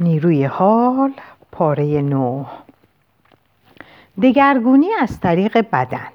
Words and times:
نیروی 0.00 0.44
حال 0.44 1.12
پاره 1.52 2.02
نو 2.02 2.44
دگرگونی 4.22 4.88
از 5.00 5.20
طریق 5.20 5.66
بدن 5.72 6.08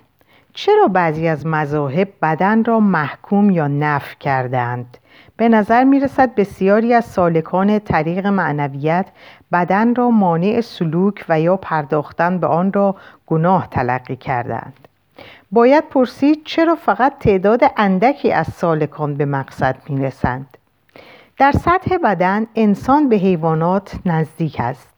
چرا 0.53 0.87
بعضی 0.87 1.27
از 1.27 1.45
مذاهب 1.45 2.07
بدن 2.21 2.63
را 2.63 2.79
محکوم 2.79 3.49
یا 3.49 3.67
نف 3.67 4.15
کردند؟ 4.19 4.97
به 5.37 5.49
نظر 5.49 5.83
می 5.83 5.99
رسد 5.99 6.35
بسیاری 6.35 6.93
از 6.93 7.05
سالکان 7.05 7.79
طریق 7.79 8.27
معنویت 8.27 9.05
بدن 9.51 9.95
را 9.95 10.09
مانع 10.09 10.61
سلوک 10.61 11.25
و 11.29 11.39
یا 11.39 11.57
پرداختن 11.57 12.37
به 12.37 12.47
آن 12.47 12.73
را 12.73 12.95
گناه 13.27 13.67
تلقی 13.71 14.15
کردند. 14.15 14.87
باید 15.51 15.89
پرسید 15.89 16.41
چرا 16.45 16.75
فقط 16.75 17.19
تعداد 17.19 17.61
اندکی 17.77 18.31
از 18.31 18.47
سالکان 18.47 19.15
به 19.15 19.25
مقصد 19.25 19.75
می 19.89 20.03
رسند؟ 20.03 20.57
در 21.41 21.51
سطح 21.51 21.97
بدن 21.97 22.47
انسان 22.55 23.09
به 23.09 23.15
حیوانات 23.15 23.95
نزدیک 24.05 24.59
است. 24.59 24.89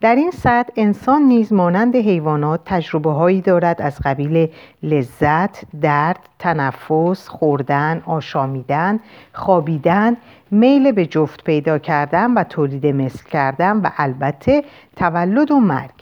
در 0.00 0.14
این 0.14 0.30
سطح 0.30 0.72
انسان 0.76 1.22
نیز 1.22 1.52
مانند 1.52 1.96
حیوانات 1.96 2.60
تجربه 2.64 3.10
هایی 3.10 3.40
دارد 3.40 3.82
از 3.82 3.98
قبیل 4.04 4.50
لذت، 4.82 5.62
درد، 5.80 6.18
تنفس، 6.38 7.28
خوردن، 7.28 8.02
آشامیدن، 8.06 9.00
خوابیدن، 9.32 10.16
میل 10.50 10.92
به 10.92 11.06
جفت 11.06 11.44
پیدا 11.44 11.78
کردن 11.78 12.34
و 12.34 12.44
تولید 12.44 12.86
مثل 12.86 13.24
کردن 13.24 13.76
و 13.76 13.90
البته 13.96 14.64
تولد 14.96 15.50
و 15.50 15.60
مرگ. 15.60 16.01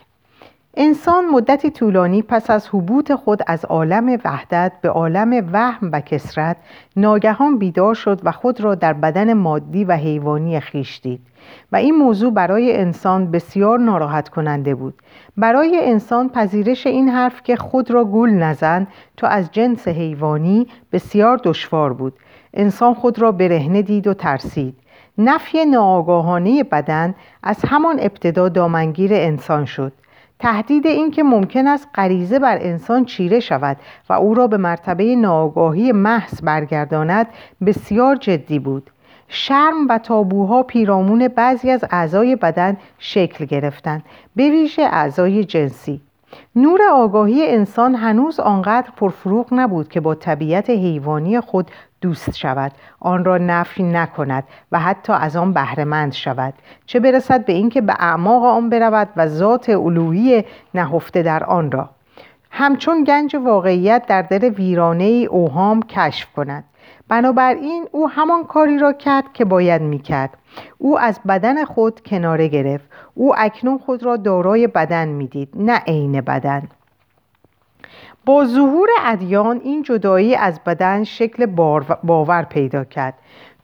انسان 0.74 1.27
مدتی 1.27 1.70
طولانی 1.70 2.23
پس 2.23 2.51
از 2.51 2.69
حبوط 2.69 3.12
خود 3.12 3.41
از 3.47 3.65
عالم 3.65 4.19
وحدت 4.24 4.73
به 4.83 4.88
عالم 4.88 5.48
وهم 5.52 5.91
و 5.93 6.01
کسرت 6.01 6.56
ناگهان 6.96 7.59
بیدار 7.59 7.95
شد 7.95 8.20
و 8.24 8.33
خود 8.33 8.60
را 8.60 8.74
در 8.74 8.93
بدن 8.93 9.33
مادی 9.33 9.84
و 9.84 9.93
حیوانی 9.93 10.60
خیش 10.60 11.01
دید 11.02 11.20
و 11.73 11.77
این 11.77 11.95
موضوع 11.95 12.33
برای 12.33 12.77
انسان 12.77 13.30
بسیار 13.30 13.79
ناراحت 13.79 14.29
کننده 14.29 14.74
بود. 14.74 14.95
برای 15.37 15.80
انسان 15.82 16.29
پذیرش 16.29 16.87
این 16.87 17.09
حرف 17.09 17.43
که 17.43 17.57
خود 17.57 17.90
را 17.90 18.05
گول 18.05 18.30
نزن 18.30 18.87
تو 19.16 19.27
از 19.27 19.51
جنس 19.52 19.88
حیوانی 19.88 20.66
بسیار 20.93 21.40
دشوار 21.45 21.93
بود. 21.93 22.12
انسان 22.55 22.95
خود 22.95 23.18
را 23.18 23.32
برهنه 23.32 23.82
دید 23.82 24.07
و 24.07 24.15
ترسید. 24.15 24.77
نفی 25.18 25.65
ناآگاهانه 25.65 26.65
بدن 26.65 27.15
از 27.43 27.59
همان 27.68 27.96
ابتدا 28.01 28.49
دامنگیر 28.49 29.15
انسان 29.15 29.65
شد. 29.65 29.93
تهدید 30.41 30.87
این 30.87 31.10
که 31.10 31.23
ممکن 31.23 31.66
است 31.66 31.88
غریزه 31.95 32.38
بر 32.38 32.59
انسان 32.60 33.05
چیره 33.05 33.41
شود 33.41 33.77
و 34.09 34.13
او 34.13 34.35
را 34.35 34.46
به 34.46 34.57
مرتبه 34.57 35.16
ناآگاهی 35.16 35.93
محض 35.93 36.43
برگرداند 36.43 37.27
بسیار 37.66 38.16
جدی 38.16 38.59
بود. 38.59 38.91
شرم 39.29 39.88
و 39.88 39.99
تابوها 39.99 40.63
پیرامون 40.63 41.29
بعضی 41.29 41.71
از 41.71 41.85
اعضای 41.91 42.37
بدن 42.37 42.77
شکل 42.99 43.45
گرفتند 43.45 44.02
به 44.37 44.51
ویژه 44.51 44.83
اعضای 44.83 45.45
جنسی. 45.45 46.01
نور 46.57 46.80
آگاهی 46.93 47.49
انسان 47.49 47.95
هنوز 47.95 48.41
آنقدر 48.41 48.91
پرفروغ 48.96 49.46
نبود 49.52 49.88
که 49.88 50.01
با 50.01 50.15
طبیعت 50.15 50.71
حیوانی 50.71 51.41
خود 51.41 51.71
دوست 52.01 52.37
شود 52.37 52.73
آن 53.01 53.24
را 53.24 53.38
نفی 53.38 53.82
نکند 53.82 54.45
و 54.73 54.79
حتی 54.79 55.12
از 55.12 55.37
آن 55.37 55.52
بهرهمند 55.52 56.12
شود. 56.12 56.54
چه 56.87 57.01
برسد 57.01 57.45
به 57.45 57.52
اینکه 57.52 57.80
به 57.80 57.95
اعماق 57.98 58.45
آن 58.45 58.70
برود 58.70 59.09
و 59.16 59.26
ذات 59.26 59.68
الوهی 59.68 60.45
نهفته 60.74 61.23
در 61.23 61.45
آن 61.45 61.71
را. 61.71 61.90
همچون 62.51 63.04
گنج 63.04 63.37
واقعیت 63.37 64.06
در 64.06 64.22
دل 64.22 64.44
ویرانه 64.44 65.04
ای 65.04 65.26
اوهام 65.26 65.82
کشف 65.82 66.32
کند. 66.32 66.65
بنابراین 67.09 67.88
او 67.93 68.09
همان 68.09 68.44
کاری 68.44 68.78
را 68.78 68.93
کرد 68.93 69.32
که 69.32 69.44
باید 69.44 69.82
می‌کرد. 69.82 70.37
او 70.78 70.98
از 70.98 71.21
بدن 71.28 71.65
خود 71.65 72.00
کناره 72.00 72.48
گرفت. 72.48 72.84
او 73.15 73.34
اکنون 73.38 73.78
خود 73.78 74.03
را 74.03 74.16
دارای 74.16 74.66
بدن 74.66 75.09
می‌دید 75.09 75.48
نه 75.54 75.78
عین 75.78 76.21
بدن. 76.21 76.62
با 78.25 78.45
ظهور 78.45 78.89
ادیان 79.06 79.61
این 79.65 79.83
جدایی 79.83 80.34
از 80.34 80.61
بدن 80.67 81.05
شکل 81.05 81.47
باور 82.05 82.43
پیدا 82.43 82.84
کرد. 82.84 83.15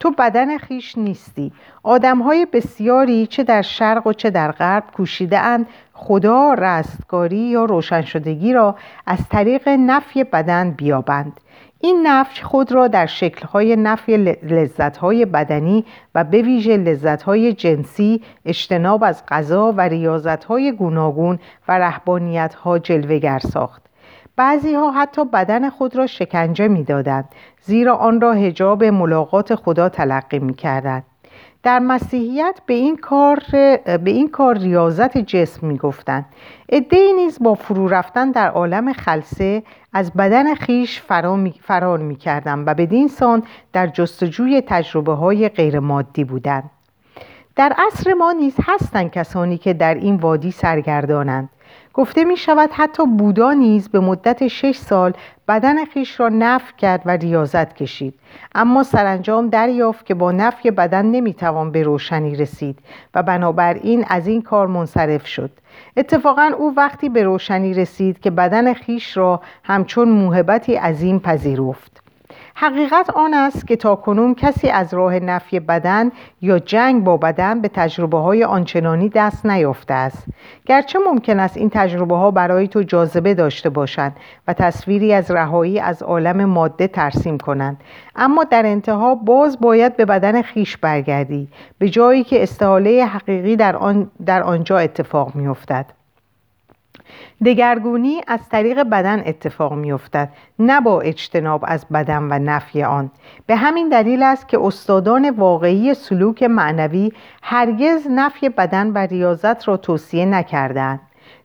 تو 0.01 0.11
بدن 0.11 0.59
خیش 0.59 0.99
نیستی. 0.99 1.53
آدمهای 1.83 2.47
بسیاری 2.53 3.27
چه 3.27 3.45
در 3.45 3.63
شرق 3.63 4.07
و 4.07 4.13
چه 4.13 4.31
در 4.31 4.53
غرب 4.53 4.85
کوشیده 4.97 5.39
اند 5.39 5.67
خدا 5.93 6.55
رستگاری 6.55 7.37
یا 7.37 7.65
روشنشدگی 7.65 8.53
را 8.53 8.77
از 9.07 9.19
طریق 9.31 9.69
نفی 9.69 10.25
بدن 10.25 10.71
بیابند. 10.71 11.41
این 11.81 12.07
نفی 12.07 12.43
خود 12.43 12.73
را 12.73 12.89
در 12.89 13.07
شکلهای 13.07 13.77
نفی 13.77 14.17
لذتهای 14.43 15.25
بدنی 15.25 15.85
و 16.15 16.25
به 16.25 16.43
ویژه 16.43 16.77
لذتهای 16.77 17.53
جنسی 17.53 18.23
اجتناب 18.45 19.05
از 19.05 19.23
غذا 19.29 19.73
و 19.73 19.81
ریاضتهای 19.81 20.73
گوناگون 20.73 21.39
و 21.69 21.79
رهبانیتها 21.79 22.79
جلوگر 22.79 23.39
ساخت. 23.39 23.83
بعضی 24.37 24.75
ها 24.75 24.91
حتی 24.91 25.25
بدن 25.25 25.71
خود 25.71 25.97
را 25.97 26.07
شکنجه 26.07 26.69
می 26.69 26.85
دادند 26.85 27.29
زیرا 27.61 27.97
آن 27.97 28.21
را 28.21 28.33
هجاب 28.33 28.85
ملاقات 28.85 29.55
خدا 29.55 29.89
تلقی 29.89 30.39
می 30.39 30.55
کردند. 30.55 31.05
در 31.63 31.79
مسیحیت 31.79 32.61
به 32.67 32.75
این 32.75 32.97
کار, 32.97 33.43
به 33.85 34.11
این 34.11 34.29
کار 34.29 34.59
ریاضت 34.59 35.19
جسم 35.19 35.67
می. 35.67 35.81
ادهی 36.69 37.13
نیز 37.13 37.39
با 37.41 37.55
فرو 37.55 37.89
رفتن 37.89 38.31
در 38.31 38.51
عالم 38.51 38.93
خلصه 38.93 39.63
از 39.93 40.13
بدن 40.13 40.55
خیش 40.55 41.03
فرار 41.67 41.99
می 41.99 42.17
کردن 42.17 42.65
و 42.67 42.75
بدین 42.75 43.09
سان 43.09 43.43
در 43.73 43.87
جستجوی 43.87 44.63
تجربه 44.67 45.13
های 45.13 45.49
غیر 45.49 45.79
مادی 45.79 46.25
بودند. 46.25 46.71
در 47.57 47.73
عصر 47.87 48.15
ما 48.15 48.33
نیز 48.33 48.57
هستند 48.63 49.11
کسانی 49.11 49.59
که 49.59 49.75
در 49.75 49.95
این 49.95 50.17
وادی 50.17 50.51
سرگردانند 50.51 51.49
گفته 51.97 52.25
می 52.25 52.37
شود 52.37 52.71
حتی 52.73 53.07
بودا 53.07 53.53
نیز 53.53 53.89
به 53.89 54.01
مدت 54.01 54.49
شش 54.49 54.77
سال 54.77 55.13
بدن 55.49 55.85
خیش 55.85 56.21
را 56.21 56.29
نف 56.29 56.77
کرد 56.79 57.03
و 57.05 57.11
ریاضت 57.11 57.75
کشید. 57.75 58.15
اما 58.55 58.83
سرانجام 58.83 59.49
دریافت 59.49 60.07
که 60.07 60.15
با 60.15 60.33
نفی 60.33 60.71
بدن 60.71 61.07
نمی‌توان 61.07 61.71
به 61.71 61.83
روشنی 61.83 62.37
رسید 62.37 62.79
و 63.15 63.23
بنابراین 63.23 64.05
از 64.09 64.27
این 64.27 64.43
کار 64.43 64.67
منصرف 64.67 65.27
شد. 65.27 65.51
اتفاقا 65.97 66.51
او 66.59 66.75
وقتی 66.77 67.09
به 67.09 67.23
روشنی 67.23 67.75
رسید 67.75 68.21
که 68.21 68.31
بدن 68.31 68.73
خیش 68.73 69.17
را 69.17 69.41
همچون 69.65 70.09
موهبتی 70.09 70.75
عظیم 70.75 71.19
پذیرفت. 71.19 72.06
حقیقت 72.59 73.11
آن 73.11 73.35
است 73.35 73.67
که 73.67 73.77
تا 73.77 73.97
کنون 73.97 74.35
کسی 74.35 74.69
از 74.69 74.95
راه 74.95 75.19
نفی 75.19 75.61
بدن 75.61 76.11
یا 76.41 76.59
جنگ 76.59 77.05
با 77.05 77.17
بدن 77.17 77.61
به 77.61 77.69
تجربه 77.69 78.19
های 78.19 78.45
آنچنانی 78.45 79.09
دست 79.09 79.47
نیافته 79.47 79.95
است. 79.95 80.25
گرچه 80.67 80.99
ممکن 80.99 81.41
است 81.41 81.57
این 81.57 81.71
تجربه 81.71 82.17
ها 82.17 82.31
برای 82.31 82.69
تو 82.69 82.83
جاذبه 82.83 83.35
داشته 83.35 83.71
باشند 83.71 84.17
و 84.49 84.53
تصویری 84.53 85.13
از 85.13 85.31
رهایی 85.31 85.81
از 85.81 86.03
عالم 86.03 86.45
ماده 86.45 86.89
ترسیم 86.89 87.39
کنند. 87.39 87.81
اما 88.17 88.45
در 88.45 88.67
انتها 88.67 89.15
باز 89.15 89.61
باید 89.61 89.97
به 89.97 90.05
بدن 90.05 90.43
خیش 90.43 90.77
برگردی 90.77 91.49
به 91.79 91.89
جایی 91.89 92.25
که 92.25 92.43
استحاله 92.43 93.05
حقیقی 93.05 93.57
در, 93.57 93.77
آن 93.77 94.11
در 94.27 94.43
آنجا 94.43 94.79
اتفاق 94.79 95.35
میافتد. 95.35 95.96
دگرگونی 97.45 98.21
از 98.27 98.49
طریق 98.49 98.83
بدن 98.83 99.23
اتفاق 99.27 99.73
میافتد 99.73 100.29
نه 100.59 100.81
با 100.81 101.01
اجتناب 101.01 101.65
از 101.69 101.87
بدن 101.93 102.23
و 102.23 102.39
نفی 102.39 102.83
آن. 102.83 103.11
به 103.47 103.57
همین 103.57 103.89
دلیل 103.89 104.23
است 104.23 104.49
که 104.49 104.61
استادان 104.61 105.31
واقعی 105.31 105.95
سلوک 105.95 106.43
معنوی 106.43 107.13
هرگز 107.43 108.07
نفی 108.11 108.49
بدن 108.49 108.91
و 108.91 108.99
ریاضت 108.99 109.69
را 109.69 109.77
توصیه 109.77 110.25
نکردند. 110.25 111.01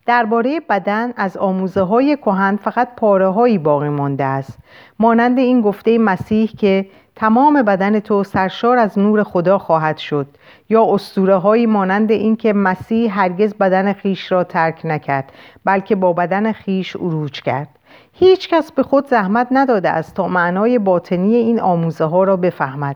درباره 0.06 0.60
بدن 0.60 1.14
از 1.16 1.38
آموزه 1.38 1.82
های 1.82 2.18
کهن 2.18 2.56
فقط 2.56 2.96
پاره 2.96 3.28
هایی 3.28 3.58
باقی 3.58 3.90
مانده 3.90 4.24
است. 4.24 4.58
مانند 5.00 5.40
این 5.40 5.62
گفته 5.62 5.98
مسیح 5.98 6.50
که 6.58 6.86
تمام 7.16 7.62
بدن 7.62 8.00
تو 8.00 8.24
سرشار 8.24 8.78
از 8.78 9.00
نور 9.00 9.24
خدا 9.24 9.58
خواهد 9.58 9.98
شد 9.98 10.28
یا 10.70 10.94
اسطوره 10.94 11.36
هایی 11.36 11.66
مانند 11.66 12.12
اینکه 12.12 12.54
مسیح 12.54 13.20
هرگز 13.20 13.54
بدن 13.54 13.94
خیش 13.94 14.32
را 14.32 14.44
ترک 14.44 14.82
نکرد 14.84 15.32
بلکه 15.66 15.96
با 15.96 16.14
بدن 16.14 16.52
خیش 16.52 16.96
اروج 16.96 17.42
کرد. 17.42 17.68
هیچ 18.14 18.50
کس 18.50 18.72
به 18.72 18.84
خود 18.84 19.08
زحمت 19.08 19.48
نداده 19.52 19.90
است 19.90 20.16
تا 20.16 20.28
معنای 20.28 20.80
باطنی 20.80 21.36
این 21.36 21.60
آموزه 21.60 22.06
ها 22.06 22.24
را 22.24 22.38
بفهمد. 22.38 22.96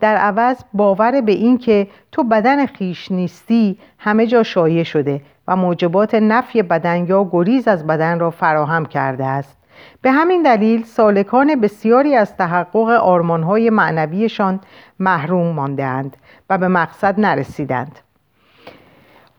در 0.00 0.16
عوض 0.16 0.56
باور 0.74 1.20
به 1.20 1.32
این 1.32 1.58
که 1.58 1.88
تو 2.12 2.24
بدن 2.24 2.66
خیش 2.66 3.12
نیستی 3.12 3.78
همه 3.98 4.26
جا 4.26 4.42
شایع 4.42 4.82
شده 4.82 5.20
و 5.48 5.56
موجبات 5.56 6.14
نفی 6.14 6.62
بدن 6.62 7.06
یا 7.06 7.28
گریز 7.32 7.68
از 7.68 7.86
بدن 7.86 8.18
را 8.18 8.30
فراهم 8.30 8.86
کرده 8.86 9.24
است. 9.24 9.58
به 10.02 10.10
همین 10.10 10.42
دلیل 10.42 10.84
سالکان 10.84 11.60
بسیاری 11.60 12.16
از 12.16 12.36
تحقق 12.36 12.88
آرمانهای 12.88 13.70
معنویشان 13.70 14.60
محروم 14.98 15.46
ماندهاند 15.46 16.16
و 16.50 16.58
به 16.58 16.68
مقصد 16.68 17.20
نرسیدند. 17.20 17.98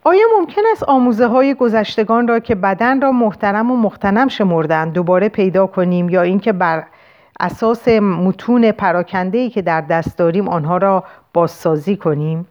آیا 0.04 0.26
ممکن 0.40 0.62
است 0.72 0.84
آموزه 0.84 1.28
های 1.28 1.54
گذشتگان 1.54 2.28
را 2.28 2.40
که 2.40 2.56
بدن 2.56 3.02
را 3.02 3.12
محترم 3.12 3.72
و 3.72 3.78
مختنم 3.78 4.28
شمردند 4.28 4.94
دوباره 4.94 5.30
پیدا 5.30 5.68
کنیم 5.68 6.10
یا 6.10 6.22
اینکه 6.22 6.52
بر 6.52 6.84
اساس 7.40 7.88
متون 7.88 8.72
پراکنده 8.72 9.38
ای 9.38 9.50
که 9.50 9.62
در 9.62 9.82
دست 9.82 10.18
داریم 10.18 10.48
آنها 10.48 10.78
را 10.78 11.04
بازسازی 11.34 11.98
کنیم؟ 11.98 12.48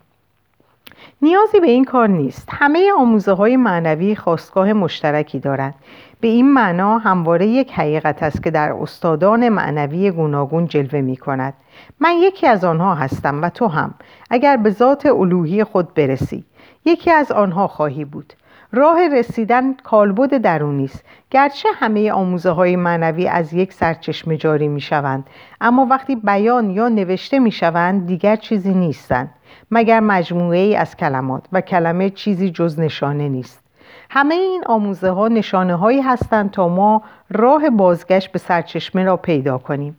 نیازی 1.23 1.61
به 1.61 1.71
این 1.71 1.85
کار 1.85 2.09
نیست. 2.09 2.49
همه 2.53 2.93
آموزه 2.99 3.33
های 3.33 3.57
معنوی 3.57 4.17
خواستگاه 4.17 4.73
مشترکی 4.73 5.39
دارند. 5.39 5.75
به 6.21 6.29
این 6.29 6.53
معنا 6.53 6.99
همواره 6.99 7.47
یک 7.47 7.73
حقیقت 7.73 8.23
است 8.23 8.43
که 8.43 8.51
در 8.51 8.73
استادان 8.73 9.49
معنوی 9.49 10.11
گوناگون 10.11 10.67
جلوه 10.67 11.01
می 11.01 11.17
کند. 11.17 11.55
من 12.01 12.15
یکی 12.21 12.47
از 12.47 12.65
آنها 12.65 12.95
هستم 12.95 13.43
و 13.43 13.49
تو 13.49 13.67
هم 13.67 13.95
اگر 14.31 14.57
به 14.57 14.71
ذات 14.71 15.07
الوهی 15.07 15.65
خود 15.65 15.95
برسی. 15.95 16.45
یکی 16.85 17.11
از 17.11 17.33
آنها 17.33 17.69
خواهی 17.69 18.05
بود. 18.05 18.33
راه 18.73 19.09
رسیدن 19.09 19.75
کالبد 19.75 20.37
درونی 20.37 20.85
است. 20.85 21.05
گرچه 21.31 21.69
همه 21.75 22.13
آموزه 22.13 22.51
های 22.51 22.77
معنوی 22.77 23.29
از 23.29 23.53
یک 23.53 23.73
سرچشمه 23.73 24.37
جاری 24.37 24.69
می 24.69 24.81
شوند 24.81 25.27
اما 25.61 25.87
وقتی 25.91 26.17
بیان 26.17 26.71
یا 26.71 26.89
نوشته 26.89 27.39
می 27.39 27.51
شوند 27.51 28.07
دیگر 28.07 28.37
چیزی 28.37 28.75
نیستند 28.75 29.31
مگر 29.71 30.01
مجموعه 30.01 30.59
ای 30.59 30.77
از 30.77 30.97
کلمات 30.97 31.47
و 31.53 31.61
کلمه 31.61 32.11
چیزی 32.11 32.51
جز 32.51 32.81
نشانه 32.81 33.29
نیست. 33.29 33.66
همه 34.11 34.35
این 34.35 34.63
آموزه 34.67 35.11
ها 35.11 35.29
نشانه 35.29 35.75
هایی 35.75 36.01
هستند 36.01 36.51
تا 36.51 36.69
ما 36.69 37.03
راه 37.31 37.71
بازگشت 37.71 38.33
به 38.33 38.39
سرچشمه 38.39 39.05
را 39.05 39.17
پیدا 39.17 39.59
کنیم. 39.59 39.97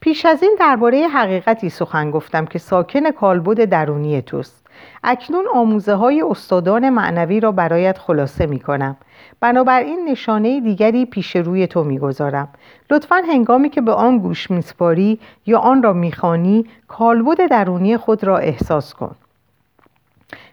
پیش 0.00 0.26
از 0.26 0.42
این 0.42 0.56
درباره 0.60 1.08
حقیقتی 1.08 1.68
سخن 1.68 2.10
گفتم 2.10 2.46
که 2.46 2.58
ساکن 2.58 3.10
کالبد 3.10 3.64
درونی 3.64 4.22
توست. 4.22 4.66
اکنون 5.04 5.44
آموزه 5.54 5.94
های 5.94 6.22
استادان 6.22 6.90
معنوی 6.90 7.40
را 7.40 7.52
برایت 7.52 7.98
خلاصه 7.98 8.46
می 8.46 8.60
کنم 8.60 8.96
بنابراین 9.40 10.08
نشانه 10.08 10.60
دیگری 10.60 11.06
پیش 11.06 11.36
روی 11.36 11.66
تو 11.66 11.84
می‌گذارم. 11.84 12.48
لطفا 12.90 13.16
هنگامی 13.28 13.68
که 13.68 13.80
به 13.80 13.92
آن 13.92 14.18
گوش 14.18 14.50
میسپاری 14.50 15.18
یا 15.46 15.58
آن 15.58 15.82
را 15.82 15.92
می‌خوانی 15.92 16.66
کالبد 16.88 17.48
درونی 17.50 17.96
خود 17.96 18.24
را 18.24 18.38
احساس 18.38 18.94
کن. 18.94 19.14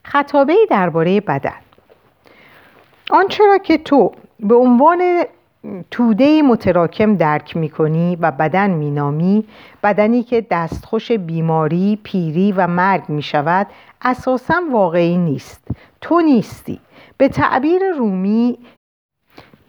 خطابه 0.04 0.56
درباره 0.70 1.22
بدن. 1.22 1.65
آنچه 3.12 3.44
را 3.46 3.58
که 3.58 3.78
تو 3.78 4.12
به 4.40 4.56
عنوان 4.56 5.24
توده 5.92 6.42
متراکم 6.42 7.16
درک 7.16 7.58
می‌کنی 7.58 8.16
و 8.16 8.32
بدن 8.32 8.70
مینامی 8.70 9.46
بدنی 9.84 10.24
که 10.24 10.46
دستخوش 10.52 11.12
بیماری، 11.12 12.00
پیری 12.04 12.52
و 12.52 12.68
مرگ 12.68 13.04
می 13.10 13.22
شود 13.22 13.68
اساسا 14.02 14.62
واقعی 14.72 15.18
نیست. 15.18 15.68
تو 16.02 16.22
نیستی. 16.22 16.80
به 17.18 17.28
تعبیر 17.28 17.82
رومی 17.98 18.58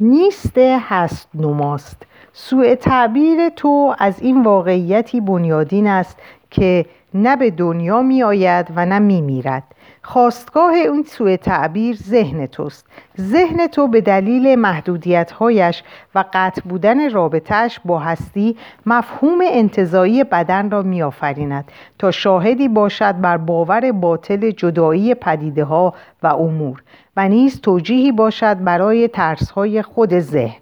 نیست 0.00 0.58
هست 0.58 1.28
نماست. 1.34 2.02
سوء 2.32 2.74
تعبیر 2.74 3.48
تو 3.48 3.94
از 3.98 4.22
این 4.22 4.42
واقعیتی 4.42 5.20
بنیادین 5.20 5.86
است 5.86 6.18
که 6.50 6.86
نه 7.14 7.36
به 7.36 7.50
دنیا 7.50 8.02
می 8.02 8.22
آید 8.22 8.66
و 8.76 8.86
نه 8.86 8.98
می 8.98 9.20
میرد 9.20 9.62
خواستگاه 10.08 10.74
اون 10.76 11.02
سوء 11.02 11.36
تعبیر 11.36 11.96
ذهن 11.96 12.46
توست. 12.46 12.86
ذهن 13.20 13.66
تو 13.66 13.88
به 13.88 14.00
دلیل 14.00 14.58
محدودیت 14.58 15.32
هایش 15.32 15.82
و 16.14 16.24
قطع 16.32 16.62
بودن 16.62 17.10
رابطهش 17.10 17.80
با 17.84 17.98
هستی 17.98 18.56
مفهوم 18.86 19.38
انتظایی 19.42 20.24
بدن 20.24 20.70
را 20.70 20.82
می 20.82 21.02
آفریند 21.02 21.64
تا 21.98 22.10
شاهدی 22.10 22.68
باشد 22.68 23.20
بر 23.20 23.36
باور 23.36 23.92
باطل 23.92 24.50
جدایی 24.50 25.14
پدیده 25.14 25.64
ها 25.64 25.94
و 26.22 26.26
امور 26.26 26.82
و 27.16 27.28
نیز 27.28 27.60
توجیهی 27.60 28.12
باشد 28.12 28.64
برای 28.64 29.08
ترس 29.08 29.50
های 29.50 29.82
خود 29.82 30.18
ذهن. 30.18 30.60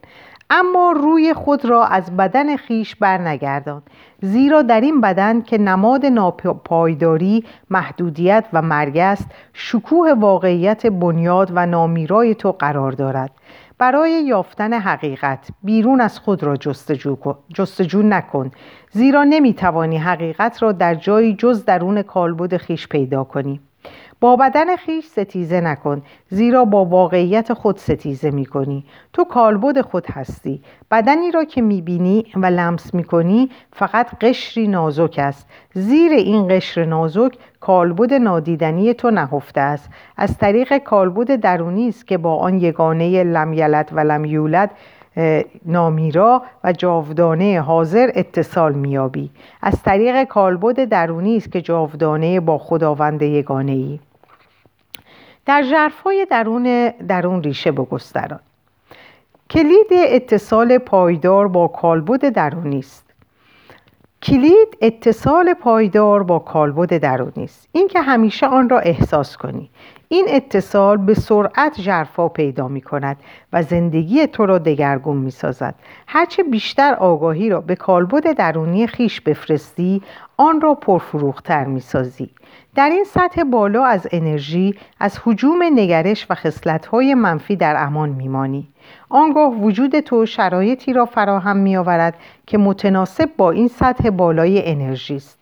اما 0.50 0.92
روی 0.96 1.34
خود 1.34 1.64
را 1.64 1.84
از 1.84 2.16
بدن 2.16 2.56
خیش 2.56 2.96
برنگردان 2.96 3.82
زیرا 4.22 4.62
در 4.62 4.80
این 4.80 5.00
بدن 5.00 5.40
که 5.40 5.58
نماد 5.58 6.06
ناپایداری 6.06 7.44
محدودیت 7.70 8.44
و 8.52 8.62
مرگ 8.62 8.98
است 8.98 9.30
شکوه 9.52 10.12
واقعیت 10.12 10.86
بنیاد 10.86 11.50
و 11.54 11.66
نامیرای 11.66 12.34
تو 12.34 12.52
قرار 12.52 12.92
دارد. 12.92 13.30
برای 13.78 14.10
یافتن 14.10 14.72
حقیقت 14.72 15.48
بیرون 15.62 16.00
از 16.00 16.18
خود 16.18 16.42
را 16.42 16.56
جستجو, 16.56 17.16
جستجو 17.54 18.02
نکن 18.02 18.50
زیرا 18.90 19.24
نمی‌توانی 19.24 19.98
حقیقت 19.98 20.62
را 20.62 20.72
در 20.72 20.94
جایی 20.94 21.34
جز 21.34 21.64
درون 21.64 22.02
کالبد 22.02 22.56
خیش 22.56 22.88
پیدا 22.88 23.24
کنی. 23.24 23.60
با 24.24 24.36
بدن 24.36 24.76
خیش 24.76 25.04
ستیزه 25.06 25.60
نکن 25.60 26.02
زیرا 26.28 26.64
با 26.64 26.84
واقعیت 26.84 27.52
خود 27.52 27.76
ستیزه 27.76 28.30
می 28.30 28.46
کنی 28.46 28.84
تو 29.12 29.24
کالبد 29.24 29.80
خود 29.80 30.06
هستی. 30.10 30.62
بدنی 30.90 31.30
را 31.30 31.44
که 31.44 31.62
می 31.62 31.82
بینی 31.82 32.24
و 32.36 32.46
لمس 32.46 32.94
می 32.94 33.04
کنی 33.04 33.50
فقط 33.72 34.06
قشری 34.20 34.68
نازک 34.68 35.14
است. 35.18 35.46
زیر 35.74 36.12
این 36.12 36.48
قشر 36.48 36.84
نازک 36.84 37.38
کالبد 37.60 38.12
نادیدنی 38.12 38.94
تو 38.94 39.10
نهفته 39.10 39.60
است. 39.60 39.90
از 40.16 40.38
طریق 40.38 40.78
کالبد 40.78 41.36
درونی 41.36 41.88
است 41.88 42.06
که 42.06 42.18
با 42.18 42.36
آن 42.36 42.58
یگانه 42.58 43.24
لم 43.24 43.52
یلد 43.52 43.90
و 43.92 44.00
لم 44.00 44.24
یولد 44.24 44.70
نامیرا 45.66 46.42
و 46.64 46.72
جاودانه 46.72 47.60
حاضر 47.60 48.10
اتصال 48.14 48.72
میابی 48.72 49.30
از 49.62 49.82
طریق 49.82 50.24
کالبد 50.24 50.84
درونی 50.84 51.36
است 51.36 51.52
که 51.52 51.60
جاودانه 51.62 52.40
با 52.40 52.58
خداوند 52.58 53.22
یگانه 53.22 53.72
ای 53.72 53.98
در 55.46 55.62
جرفای 55.62 56.26
درون 56.30 56.88
درون 57.08 57.42
ریشه 57.42 57.72
بگستران 57.72 58.40
کلید 59.50 59.86
اتصال 59.92 60.78
پایدار 60.78 61.48
با 61.48 61.68
کالبد 61.68 62.28
درونی 62.28 62.78
است. 62.78 63.04
کلید 64.22 64.78
اتصال 64.80 65.54
پایدار 65.54 66.22
با 66.22 66.38
کالبد 66.38 66.98
درونی 66.98 67.44
است. 67.44 67.68
اینکه 67.72 68.00
همیشه 68.00 68.46
آن 68.46 68.68
را 68.68 68.78
احساس 68.78 69.36
کنی. 69.36 69.70
این 70.08 70.26
اتصال 70.28 70.96
به 70.96 71.14
سرعت 71.14 71.80
جرفا 71.80 72.28
پیدا 72.28 72.68
می 72.68 72.80
کند 72.80 73.16
و 73.52 73.62
زندگی 73.62 74.26
تو 74.26 74.46
را 74.46 74.58
دگرگون 74.58 75.16
می 75.16 75.30
سازد. 75.30 75.74
هرچه 76.06 76.42
بیشتر 76.42 76.94
آگاهی 76.94 77.48
را 77.48 77.60
به 77.60 77.76
کالبد 77.76 78.32
درونی 78.32 78.86
خیش 78.86 79.20
بفرستی 79.20 80.02
آن 80.36 80.60
را 80.60 80.74
پرفروختر 80.74 81.64
می 81.64 81.80
سازی. 81.80 82.30
در 82.74 82.90
این 82.90 83.04
سطح 83.04 83.42
بالا 83.42 83.84
از 83.84 84.06
انرژی 84.12 84.74
از 85.00 85.18
حجوم 85.24 85.62
نگرش 85.62 86.26
و 86.30 86.34
خصلت‌های 86.34 87.14
منفی 87.14 87.56
در 87.56 87.74
امان 87.78 88.08
میمانی. 88.08 88.68
آنگاه 89.08 89.52
وجود 89.54 90.00
تو 90.00 90.26
شرایطی 90.26 90.92
را 90.92 91.04
فراهم 91.04 91.56
میآورد 91.56 92.14
که 92.46 92.58
متناسب 92.58 93.30
با 93.36 93.50
این 93.50 93.68
سطح 93.68 94.10
بالای 94.10 94.70
انرژی 94.70 95.16
است. 95.16 95.38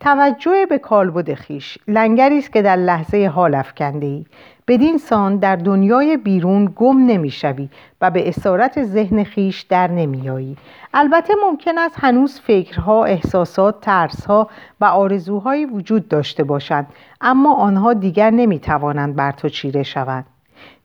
توجه 0.00 0.66
به 0.70 0.78
کالبد 0.78 1.34
خیش 1.34 1.78
لنگری 1.88 2.38
است 2.38 2.52
که 2.52 2.62
در 2.62 2.76
لحظه 2.76 3.26
حال 3.34 3.54
افکنده 3.54 4.06
ای. 4.06 4.26
بدین 4.68 4.98
سان 4.98 5.36
در 5.36 5.56
دنیای 5.56 6.16
بیرون 6.16 6.72
گم 6.76 7.06
نمی‌شوی 7.06 7.68
و 8.00 8.10
به 8.10 8.28
اسارت 8.28 8.82
ذهن 8.82 9.24
خیش 9.24 9.62
در 9.62 9.90
نمیایی 9.90 10.56
البته 10.94 11.34
ممکن 11.44 11.78
است 11.78 11.96
هنوز 11.98 12.40
فکرها 12.40 13.04
احساسات 13.04 13.80
ترسها 13.80 14.50
و 14.80 14.84
آرزوهایی 14.84 15.64
وجود 15.64 16.08
داشته 16.08 16.44
باشند 16.44 16.86
اما 17.20 17.54
آنها 17.54 17.92
دیگر 17.92 18.30
نمی‌توانند 18.30 19.16
بر 19.16 19.32
تو 19.32 19.48
چیره 19.48 19.82
شوند. 19.82 20.26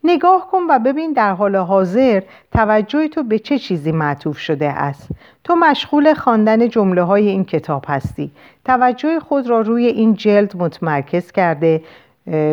نگاه 0.03 0.47
کن 0.51 0.61
و 0.69 0.79
ببین 0.79 1.13
در 1.13 1.33
حال 1.33 1.55
حاضر 1.55 2.21
توجه 2.51 3.07
تو 3.07 3.23
به 3.23 3.39
چه 3.39 3.59
چیزی 3.59 3.91
معطوف 3.91 4.37
شده 4.37 4.69
است. 4.69 5.09
تو 5.43 5.55
مشغول 5.55 6.13
خواندن 6.13 6.69
جمله 6.69 7.01
های 7.03 7.27
این 7.27 7.45
کتاب 7.45 7.85
هستی. 7.87 8.31
توجه 8.65 9.19
خود 9.19 9.47
را 9.47 9.61
روی 9.61 9.85
این 9.85 10.13
جلد 10.13 10.57
متمرکز 10.57 11.31
کرده. 11.31 11.81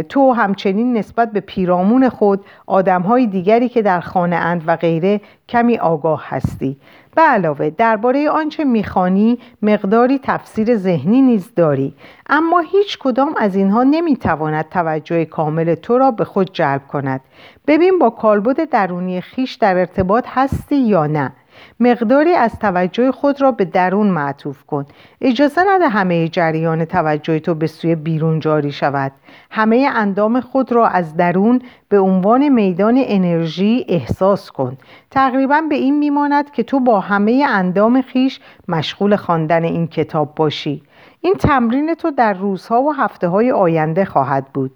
تو 0.08 0.32
همچنین 0.32 0.96
نسبت 0.96 1.32
به 1.32 1.40
پیرامون 1.40 2.08
خود 2.08 2.44
آدمهای 2.66 3.26
دیگری 3.26 3.68
که 3.68 3.82
در 3.82 4.00
خانه 4.00 4.36
اند 4.36 4.62
و 4.66 4.76
غیره 4.76 5.20
کمی 5.48 5.78
آگاه 5.78 6.24
هستی. 6.28 6.76
به 7.16 7.22
علاوه 7.22 7.70
درباره 7.70 8.30
آنچه 8.30 8.64
می‌خوانی 8.64 9.38
مقداری 9.62 10.20
تفسیر 10.22 10.76
ذهنی 10.76 11.22
نیز 11.22 11.54
داری. 11.56 11.94
اما 12.30 12.58
هیچ 12.58 12.98
کدام 12.98 13.34
از 13.36 13.56
اینها 13.56 13.82
نمی‌تواند 13.82 14.68
توجه 14.68 15.24
کامل 15.24 15.74
تو 15.74 15.98
را 15.98 16.10
به 16.10 16.24
خود 16.24 16.50
جلب 16.52 16.86
کند. 16.86 17.20
ببین 17.66 17.98
با 17.98 18.10
کالبد 18.10 18.70
درونی 18.70 19.20
خیش 19.20 19.54
در 19.54 19.78
ارتباط 19.78 20.24
هستی 20.28 20.76
یا 20.76 21.06
نه. 21.06 21.32
مقداری 21.80 22.34
از 22.34 22.58
توجه 22.58 23.12
خود 23.12 23.40
را 23.40 23.52
به 23.52 23.64
درون 23.64 24.06
معطوف 24.06 24.62
کن. 24.64 24.86
اجازه 25.20 25.60
نده 25.66 25.88
همه 25.88 26.28
جریان 26.28 26.84
توجه 26.84 27.38
تو 27.38 27.54
به 27.54 27.66
سوی 27.66 27.94
بیرون 27.94 28.40
جاری 28.40 28.72
شود. 28.72 29.12
همه 29.50 29.90
اندام 29.94 30.40
خود 30.40 30.72
را 30.72 30.86
از 30.86 31.16
درون 31.16 31.62
به 31.88 31.98
عنوان 31.98 32.48
میدان 32.48 33.02
انرژی 33.06 33.84
احساس 33.88 34.50
کن. 34.50 34.76
تقریبا 35.10 35.60
به 35.68 35.74
این 35.74 35.98
میماند 35.98 36.50
که 36.50 36.62
تو 36.62 36.80
با 36.80 37.00
همه 37.00 37.46
اندام 37.48 38.02
خیش 38.02 38.40
مشغول 38.68 39.16
خواندن 39.16 39.64
این 39.64 39.86
کتاب 39.86 40.34
باشی. 40.34 40.82
این 41.20 41.34
تمرین 41.34 41.94
تو 41.94 42.10
در 42.10 42.32
روزها 42.32 42.82
و 42.82 42.92
هفته 42.92 43.28
های 43.28 43.52
آینده 43.52 44.04
خواهد 44.04 44.46
بود. 44.54 44.70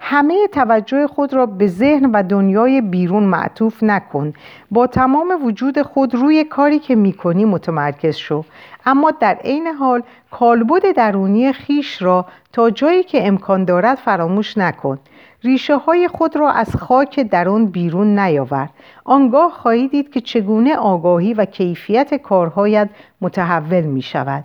همه 0.00 0.48
توجه 0.52 1.06
خود 1.06 1.34
را 1.34 1.46
به 1.46 1.66
ذهن 1.66 2.10
و 2.10 2.22
دنیای 2.22 2.80
بیرون 2.80 3.22
معطوف 3.22 3.82
نکن. 3.82 4.32
با 4.70 4.86
تمام 4.86 5.44
وجود 5.44 5.82
خود 5.82 6.14
روی 6.14 6.44
کاری 6.44 6.78
که 6.78 6.94
می‌کنی 6.94 7.44
متمرکز 7.44 8.16
شو. 8.16 8.44
اما 8.86 9.10
در 9.10 9.34
عین 9.34 9.66
حال 9.66 10.02
کالبد 10.30 10.92
درونی 10.96 11.52
خیش 11.52 12.02
را 12.02 12.26
تا 12.52 12.70
جایی 12.70 13.02
که 13.02 13.26
امکان 13.26 13.64
دارد 13.64 13.98
فراموش 13.98 14.58
نکن. 14.58 14.98
ریشه 15.44 15.76
های 15.76 16.08
خود 16.08 16.36
را 16.36 16.50
از 16.50 16.76
خاک 16.76 17.20
درون 17.20 17.66
بیرون 17.66 18.18
نیاور. 18.18 18.68
آنگاه 19.04 19.52
خواهی 19.52 19.88
دید 19.88 20.10
که 20.10 20.20
چگونه 20.20 20.76
آگاهی 20.76 21.34
و 21.34 21.44
کیفیت 21.44 22.14
کارهایت 22.14 22.88
متحول 23.20 23.84
می 23.84 24.02
شود 24.02 24.44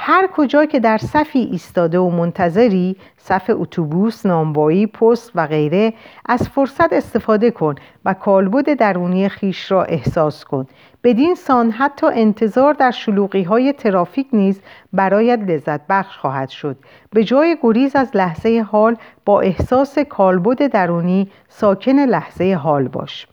هر 0.00 0.26
کجا 0.26 0.64
که 0.64 0.80
در 0.80 0.98
صفی 0.98 1.38
ایستاده 1.38 1.98
و 1.98 2.10
منتظری 2.10 2.96
صف 3.16 3.50
اتوبوس، 3.54 4.26
نامبایی، 4.26 4.86
پست 4.86 5.32
و 5.34 5.46
غیره 5.46 5.92
از 6.26 6.48
فرصت 6.48 6.92
استفاده 6.92 7.50
کن 7.50 7.74
و 8.04 8.14
کالبد 8.14 8.74
درونی 8.74 9.28
خیش 9.28 9.72
را 9.72 9.84
احساس 9.84 10.44
کن. 10.44 10.66
بدین 11.04 11.34
سان 11.34 11.70
حتی 11.70 12.06
انتظار 12.06 12.72
در 12.72 12.90
شلوغی 12.90 13.42
های 13.42 13.72
ترافیک 13.72 14.26
نیز 14.32 14.60
برایت 14.92 15.38
لذت 15.38 15.80
بخش 15.88 16.18
خواهد 16.18 16.48
شد. 16.48 16.76
به 17.10 17.24
جای 17.24 17.56
گریز 17.62 17.96
از 17.96 18.16
لحظه 18.16 18.66
حال 18.70 18.96
با 19.24 19.40
احساس 19.40 19.98
کالبد 19.98 20.66
درونی 20.66 21.30
ساکن 21.48 21.98
لحظه 21.98 22.54
حال 22.54 22.88
باش. 22.88 23.26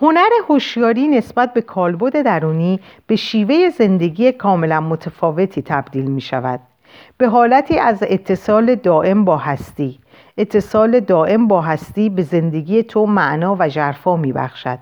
هنر 0.00 0.30
هوشیاری 0.48 1.08
نسبت 1.08 1.54
به 1.54 1.60
کالبد 1.60 2.22
درونی 2.22 2.80
به 3.06 3.16
شیوه 3.16 3.70
زندگی 3.70 4.32
کاملا 4.32 4.80
متفاوتی 4.80 5.62
تبدیل 5.62 6.10
می 6.10 6.20
شود 6.20 6.60
به 7.18 7.28
حالتی 7.28 7.78
از 7.78 8.02
اتصال 8.02 8.74
دائم 8.74 9.24
با 9.24 9.36
هستی. 9.36 9.98
اتصال 10.38 11.00
دائم 11.00 11.48
با 11.48 11.60
هستی 11.60 12.08
به 12.08 12.22
زندگی 12.22 12.82
تو 12.82 13.06
معنا 13.06 13.56
و 13.58 13.68
جرفا 13.68 14.16
می 14.16 14.32
بخشد 14.32 14.78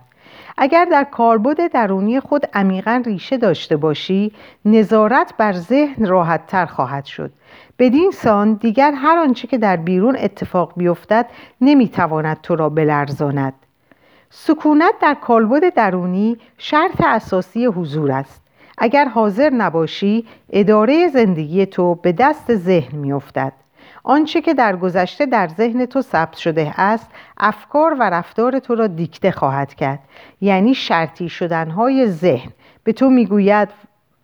اگر 0.61 0.85
در 0.85 1.05
کالبد 1.05 1.73
درونی 1.73 2.21
خود 2.21 2.47
عمیقا 2.55 3.03
ریشه 3.07 3.37
داشته 3.37 3.77
باشی 3.77 4.33
نظارت 4.65 5.35
بر 5.39 5.53
ذهن 5.53 6.07
راحت 6.07 6.47
تر 6.47 6.67
خواهد 6.67 7.05
شد. 7.05 7.31
بدین 7.79 8.11
سان 8.11 8.55
دیگر 8.55 8.93
هر 8.93 9.19
آنچه 9.19 9.49
که 9.49 9.59
در 9.59 9.77
بیرون 9.77 10.17
اتفاق 10.21 10.73
بیفتد 10.77 11.27
نمی‌تواند 11.61 12.41
تو 12.43 12.57
را 12.57 12.69
بلرزاند. 12.69 13.55
سکونت 14.31 14.95
در 15.01 15.15
کالبد 15.15 15.75
درونی 15.75 16.37
شرط 16.59 17.01
اساسی 17.05 17.67
حضور 17.67 18.13
است. 18.13 18.43
اگر 18.79 19.05
حاضر 19.09 19.51
نباشی 19.51 20.27
اداره 20.51 21.09
زندگی 21.09 21.67
تو 21.67 21.95
به 21.95 22.13
دست 22.13 22.55
ذهن 22.55 22.99
میافتد. 22.99 23.53
آنچه 24.03 24.41
که 24.41 24.55
در 24.55 24.77
گذشته 24.77 25.27
در 25.27 25.49
ذهن 25.49 25.87
تو 25.87 26.03
ثبت 26.03 26.37
شده 26.37 26.81
است 26.81 27.11
افکار 27.39 27.97
و 27.99 28.03
رفتار 28.03 28.59
تو 28.59 28.75
را 28.75 28.87
دیکته 28.87 29.31
خواهد 29.31 29.75
کرد. 29.75 29.99
یعنی 30.41 30.75
شرطی 30.75 31.29
شدنهای 31.29 32.07
ذهن. 32.07 32.51
به 32.85 32.93
تو 32.93 33.11
می‌گوید 33.11 33.69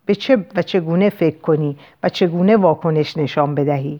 به 0.05 0.15
چه 0.15 0.45
و 0.55 0.61
چگونه 0.61 1.09
فکر 1.09 1.37
کنی 1.37 1.77
و 2.03 2.09
چگونه 2.09 2.57
واکنش 2.57 3.17
نشان 3.17 3.55
بدهی. 3.55 3.99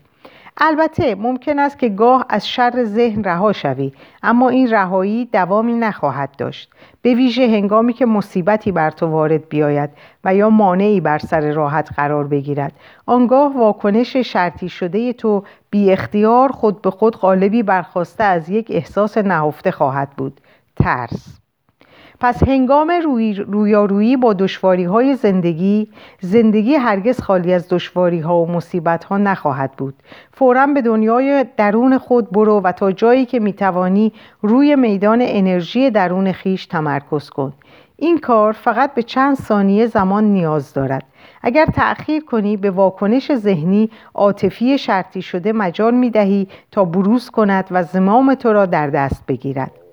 البته 0.57 1.15
ممکن 1.15 1.59
است 1.59 1.79
که 1.79 1.89
گاه 1.89 2.25
از 2.29 2.47
شر 2.47 2.83
ذهن 2.83 3.23
رها 3.23 3.53
شوی 3.53 3.91
اما 4.23 4.49
این 4.49 4.71
رهایی 4.71 5.25
دوامی 5.25 5.73
نخواهد 5.73 6.29
داشت. 6.37 6.71
به 7.01 7.13
ویژه 7.13 7.47
هنگامی 7.47 7.93
که 7.93 8.05
مصیبتی 8.05 8.71
بر 8.71 8.91
تو 8.91 9.07
وارد 9.07 9.49
بیاید 9.49 9.89
و 10.23 10.35
یا 10.35 10.49
مانعی 10.49 11.01
بر 11.01 11.17
سر 11.17 11.51
راحت 11.51 11.89
قرار 11.95 12.27
بگیرد 12.27 12.73
آنگاه 13.05 13.57
واکنش 13.57 14.17
شرطی 14.17 14.69
شده 14.69 15.13
تو 15.13 15.43
بی 15.69 15.91
اختیار 15.91 16.51
خود 16.51 16.81
به 16.81 16.91
خود 16.91 17.17
غالبی 17.17 17.63
برخواسته 17.63 18.23
از 18.23 18.49
یک 18.49 18.67
احساس 18.69 19.17
نهفته 19.17 19.71
خواهد 19.71 20.09
بود. 20.09 20.41
ترس 20.75 21.44
پس 22.19 22.43
هنگام 22.43 22.91
روی 23.03 23.33
رویارویی 23.33 24.17
با 24.17 24.33
دشواری 24.33 24.83
های 24.83 25.15
زندگی 25.15 25.87
زندگی 26.21 26.75
هرگز 26.75 27.21
خالی 27.21 27.53
از 27.53 27.69
دشواری 27.69 28.19
ها 28.19 28.37
و 28.41 28.51
مصیبت 28.51 29.03
ها 29.03 29.17
نخواهد 29.17 29.71
بود. 29.71 29.93
فورا 30.31 30.67
به 30.67 30.81
دنیای 30.81 31.45
درون 31.57 31.97
خود 31.97 32.31
برو 32.31 32.59
و 32.59 32.71
تا 32.71 32.91
جایی 32.91 33.25
که 33.25 33.39
می‌توانی 33.39 34.13
روی 34.41 34.75
میدان 34.75 35.19
انرژی 35.21 35.89
درون 35.89 36.31
خیش 36.31 36.65
تمرکز 36.65 37.29
کن. 37.29 37.53
این 37.97 38.17
کار 38.17 38.51
فقط 38.51 38.93
به 38.93 39.03
چند 39.03 39.35
ثانیه 39.35 39.85
زمان 39.85 40.23
نیاز 40.23 40.73
دارد. 40.73 41.03
اگر 41.41 41.65
تأخیر 41.65 42.23
کنی 42.23 42.57
به 42.57 42.71
واکنش 42.71 43.35
ذهنی 43.35 43.89
عاطفی 44.13 44.77
شرطی 44.77 45.21
شده 45.21 45.53
مجال 45.53 45.93
می 45.93 46.09
دهی 46.09 46.47
تا 46.71 46.85
بروز 46.85 47.29
کند 47.29 47.67
و 47.71 47.83
زمام 47.83 48.33
تو 48.33 48.53
را 48.53 48.65
در 48.65 48.89
دست 48.89 49.23
بگیرد. 49.27 49.84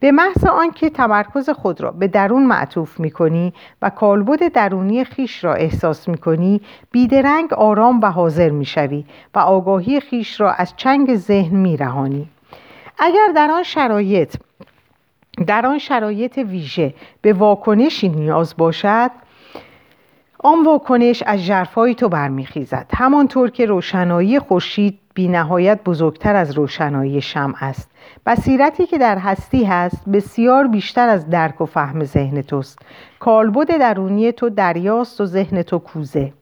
به 0.00 0.12
محض 0.12 0.44
آنکه 0.44 0.90
تمرکز 0.90 1.50
خود 1.50 1.80
را 1.80 1.90
به 1.90 2.08
درون 2.08 2.46
معطوف 2.46 3.00
می 3.00 3.10
کنی 3.10 3.52
و 3.82 3.90
کالبد 3.90 4.52
درونی 4.52 5.04
خیش 5.04 5.44
را 5.44 5.54
احساس 5.54 6.08
می 6.08 6.18
کنی 6.18 6.60
بیدرنگ 6.90 7.52
آرام 7.52 8.00
و 8.00 8.06
حاضر 8.06 8.50
می 8.50 8.64
شوی 8.64 9.04
و 9.34 9.38
آگاهی 9.38 10.00
خیش 10.00 10.40
را 10.40 10.52
از 10.52 10.72
چنگ 10.76 11.16
ذهن 11.16 11.56
می 11.56 11.76
رهانی. 11.76 12.28
اگر 12.98 13.28
در 13.34 13.50
آن 13.50 13.62
شرایط 13.62 14.36
در 15.46 15.66
آن 15.66 15.78
شرایط 15.78 16.38
ویژه 16.38 16.94
به 17.22 17.32
واکنشی 17.32 18.08
نیاز 18.08 18.54
باشد 18.56 19.10
آن 20.38 20.62
واکنش 20.64 21.22
از 21.26 21.44
جرفای 21.44 21.94
تو 21.94 22.08
برمیخیزد 22.08 22.86
همانطور 22.94 23.50
که 23.50 23.66
روشنایی 23.66 24.38
خورشید 24.38 24.99
بی 25.14 25.28
نهایت 25.28 25.84
بزرگتر 25.84 26.36
از 26.36 26.52
روشنایی 26.58 27.20
شم 27.20 27.54
است. 27.60 27.90
بصیرتی 28.26 28.86
که 28.86 28.98
در 28.98 29.18
هستی 29.18 29.64
هست 29.64 30.08
بسیار 30.08 30.66
بیشتر 30.66 31.08
از 31.08 31.30
درک 31.30 31.60
و 31.60 31.66
فهم 31.66 32.04
ذهن 32.04 32.42
توست. 32.42 32.78
کالبد 33.18 33.78
درونی 33.78 34.32
تو 34.32 34.50
دریاست 34.50 35.20
و 35.20 35.26
ذهن 35.26 35.62
تو 35.62 35.78
کوزه. 35.78 36.32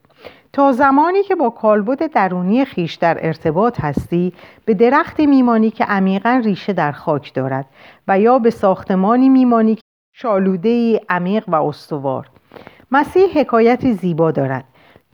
تا 0.52 0.72
زمانی 0.72 1.22
که 1.22 1.34
با 1.34 1.50
کالبد 1.50 2.12
درونی 2.12 2.64
خیش 2.64 2.94
در 2.94 3.26
ارتباط 3.26 3.80
هستی 3.80 4.32
به 4.64 4.74
درختی 4.74 5.26
میمانی 5.26 5.70
که 5.70 5.84
عمیقا 5.84 6.42
ریشه 6.44 6.72
در 6.72 6.92
خاک 6.92 7.34
دارد 7.34 7.66
و 8.08 8.20
یا 8.20 8.38
به 8.38 8.50
ساختمانی 8.50 9.28
میمانی 9.28 9.74
که 9.74 9.80
شالوده 10.14 11.00
عمیق 11.08 11.48
و 11.48 11.54
استوار. 11.54 12.30
مسیح 12.90 13.40
حکایتی 13.40 13.92
زیبا 13.92 14.30
دارد. 14.30 14.64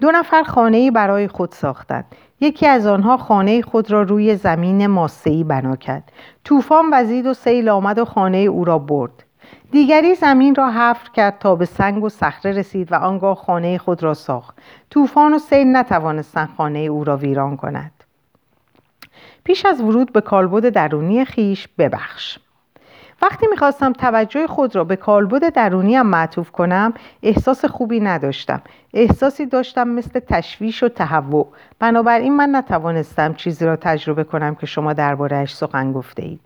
دو 0.00 0.10
نفر 0.10 0.42
خانه 0.42 0.90
برای 0.90 1.28
خود 1.28 1.52
ساختند. 1.52 2.04
یکی 2.40 2.66
از 2.66 2.86
آنها 2.86 3.16
خانه 3.16 3.62
خود 3.62 3.90
را 3.90 4.02
روی 4.02 4.36
زمین 4.36 4.86
ماسه‌ای 4.86 5.44
بنا 5.44 5.76
کرد. 5.76 6.12
طوفان 6.44 6.84
وزید 6.92 7.26
و 7.26 7.34
سیل 7.34 7.68
آمد 7.68 7.98
و 7.98 8.04
خانه 8.04 8.38
او 8.38 8.64
را 8.64 8.78
برد. 8.78 9.24
دیگری 9.70 10.14
زمین 10.14 10.54
را 10.54 10.70
حفر 10.70 11.10
کرد 11.10 11.38
تا 11.38 11.56
به 11.56 11.64
سنگ 11.64 12.04
و 12.04 12.08
صخره 12.08 12.52
رسید 12.52 12.92
و 12.92 12.94
آنگاه 12.94 13.36
خانه 13.36 13.78
خود 13.78 14.02
را 14.02 14.14
ساخت. 14.14 14.58
طوفان 14.90 15.34
و 15.34 15.38
سیل 15.38 15.76
نتوانستند 15.76 16.48
خانه 16.56 16.78
او 16.78 17.04
را 17.04 17.16
ویران 17.16 17.56
کند. 17.56 17.92
پیش 19.44 19.66
از 19.66 19.80
ورود 19.80 20.12
به 20.12 20.20
کالبد 20.20 20.68
درونی 20.68 21.24
خیش 21.24 21.68
ببخش. 21.78 22.38
وقتی 23.22 23.46
می‌خواستم 23.50 23.92
توجه 23.92 24.46
خود 24.46 24.76
را 24.76 24.84
به 24.84 24.96
کالبد 24.96 25.52
درونیم 25.52 26.02
معطوف 26.02 26.50
کنم 26.50 26.94
احساس 27.22 27.64
خوبی 27.64 28.00
نداشتم. 28.00 28.62
احساسی 28.94 29.46
داشتم 29.46 29.88
مثل 29.88 30.20
تشویش 30.20 30.82
و 30.82 30.88
تهوع. 30.88 31.48
بنابراین 31.78 32.36
من 32.36 32.56
نتوانستم 32.56 33.34
چیزی 33.34 33.64
را 33.64 33.76
تجربه 33.76 34.24
کنم 34.24 34.54
که 34.54 34.66
شما 34.66 34.92
دربارهش 34.92 35.54
سخن 35.54 35.92
گفته 35.92 36.22
اید 36.22 36.40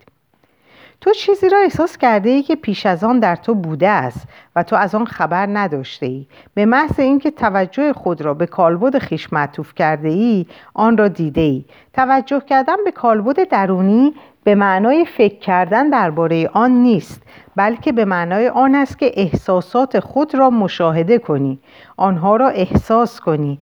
تو 1.01 1.13
چیزی 1.13 1.49
را 1.49 1.59
احساس 1.59 1.97
کرده 1.97 2.31
ای 2.31 2.43
که 2.43 2.57
پیش 2.57 2.87
از 2.87 3.05
آن 3.05 3.21
در 3.21 3.37
تو 3.37 3.55
بوده 3.55 3.89
است 3.89 4.29
و 4.57 4.63
تو 4.63 4.77
از 4.77 4.95
آن 4.95 5.05
خبر 5.05 5.47
نداشته 5.47 6.07
ای 6.07 6.27
به 6.55 6.67
محض 6.67 7.01
اینکه 7.01 7.31
توجه 7.31 7.93
خود 7.93 8.23
را 8.23 8.35
به 8.35 8.47
کالبد 8.47 8.99
خیش 8.99 9.33
معطوف 9.33 9.75
کرده 9.75 10.09
ای 10.09 10.47
آن 10.75 10.97
را 10.97 11.09
دیده 11.09 11.41
ای 11.41 11.65
توجه 11.93 12.41
کردن 12.41 12.77
به 12.85 12.91
کالبد 12.91 13.49
درونی 13.49 14.15
به 14.49 14.55
معنای 14.55 15.05
فکر 15.05 15.38
کردن 15.38 15.90
درباره 15.90 16.50
آن 16.52 16.71
نیست 16.71 17.23
بلکه 17.57 17.93
به 17.93 18.05
معنای 18.05 18.49
آن 18.49 18.75
است 18.75 18.99
که 18.99 19.12
احساسات 19.14 20.00
خود 20.00 20.35
را 20.35 20.50
مشاهده 20.50 21.19
کنی 21.19 21.59
آنها 21.97 22.37
را 22.37 22.49
احساس 22.49 23.21
کنی 23.21 23.59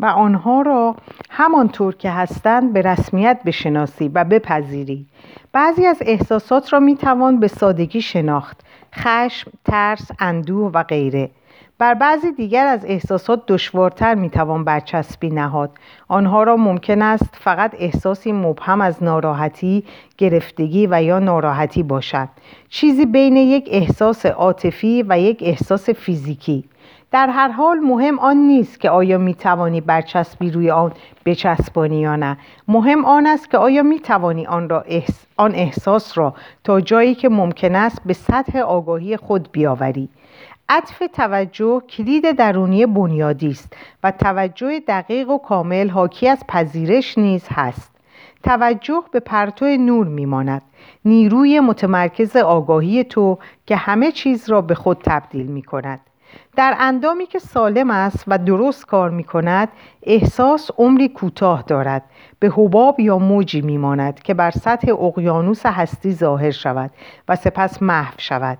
و 0.00 0.06
آنها 0.06 0.62
را 0.62 0.96
همانطور 1.30 1.94
که 1.94 2.10
هستند 2.10 2.72
به 2.72 2.82
رسمیت 2.82 3.40
بشناسی 3.46 4.08
و 4.08 4.24
بپذیری. 4.24 5.06
بعضی 5.52 5.86
از 5.86 5.98
احساسات 6.00 6.72
را 6.72 6.80
می 6.80 6.96
توان 6.96 7.40
به 7.40 7.48
سادگی 7.48 8.00
شناخت 8.00 8.60
خشم، 8.94 9.50
ترس، 9.64 10.10
اندوه 10.18 10.70
و 10.74 10.82
غیره. 10.82 11.30
بر 11.78 11.94
بعضی 11.94 12.32
دیگر 12.32 12.66
از 12.66 12.84
احساسات 12.84 13.42
دشوارتر 13.48 14.14
می‌توان 14.14 14.64
برچسبی 14.64 15.30
نهاد. 15.30 15.70
آنها 16.08 16.42
را 16.42 16.56
ممکن 16.56 17.02
است 17.02 17.34
فقط 17.40 17.74
احساسی 17.78 18.32
مبهم 18.32 18.80
از 18.80 19.02
ناراحتی 19.02 19.84
گرفتگی 20.18 20.86
و 20.90 21.02
یا 21.02 21.18
ناراحتی 21.18 21.82
باشد. 21.82 22.28
چیزی 22.68 23.06
بین 23.06 23.36
یک 23.36 23.68
احساس 23.70 24.26
عاطفی 24.26 25.04
و 25.08 25.18
یک 25.18 25.38
احساس 25.42 25.90
فیزیکی. 25.90 26.64
در 27.10 27.28
هر 27.28 27.48
حال 27.48 27.78
مهم 27.78 28.18
آن 28.18 28.36
نیست 28.36 28.80
که 28.80 28.90
آیا 28.90 29.18
می 29.18 29.34
توانی 29.34 29.80
برچسبی 29.80 30.50
روی 30.50 30.70
آن 30.70 30.92
بچسبانی 31.26 32.00
یا 32.00 32.16
نه. 32.16 32.36
مهم 32.68 33.04
آن 33.04 33.26
است 33.26 33.50
که 33.50 33.58
آیا 33.58 33.82
می 33.82 34.00
توانی 34.00 34.46
آن, 34.46 34.68
را 34.68 34.84
آن 35.36 35.54
احساس 35.54 36.18
را 36.18 36.34
تا 36.64 36.80
جایی 36.80 37.14
که 37.14 37.28
ممکن 37.28 37.74
است 37.74 38.02
به 38.06 38.12
سطح 38.12 38.58
آگاهی 38.58 39.16
خود 39.16 39.48
بیاوری. 39.52 40.08
عطف 40.68 41.02
توجه 41.12 41.80
کلید 41.80 42.32
درونی 42.32 42.86
بنیادی 42.86 43.50
است 43.50 43.76
و 44.04 44.10
توجه 44.10 44.80
دقیق 44.80 45.30
و 45.30 45.38
کامل 45.38 45.88
حاکی 45.88 46.28
از 46.28 46.44
پذیرش 46.48 47.18
نیز 47.18 47.46
هست. 47.50 47.96
توجه 48.42 49.02
به 49.12 49.20
پرتو 49.20 49.66
نور 49.66 50.06
میماند. 50.06 50.62
نیروی 51.04 51.60
متمرکز 51.60 52.36
آگاهی 52.36 53.04
تو 53.04 53.38
که 53.66 53.76
همه 53.76 54.12
چیز 54.12 54.50
را 54.50 54.60
به 54.60 54.74
خود 54.74 54.98
تبدیل 55.04 55.46
می 55.46 55.62
کند 55.62 56.00
در 56.56 56.76
اندامی 56.78 57.26
که 57.26 57.38
سالم 57.38 57.90
است 57.90 58.24
و 58.26 58.38
درست 58.38 58.86
کار 58.86 59.10
می 59.10 59.24
کند 59.24 59.68
احساس 60.02 60.70
عمری 60.78 61.08
کوتاه 61.08 61.62
دارد. 61.62 62.02
به 62.38 62.48
حباب 62.56 63.00
یا 63.00 63.18
موجی 63.18 63.60
می 63.60 63.78
ماند 63.78 64.22
که 64.22 64.34
بر 64.34 64.50
سطح 64.50 64.92
اقیانوس 64.92 65.66
هستی 65.66 66.12
ظاهر 66.12 66.50
شود 66.50 66.90
و 67.28 67.36
سپس 67.36 67.82
محو 67.82 68.14
شود. 68.18 68.58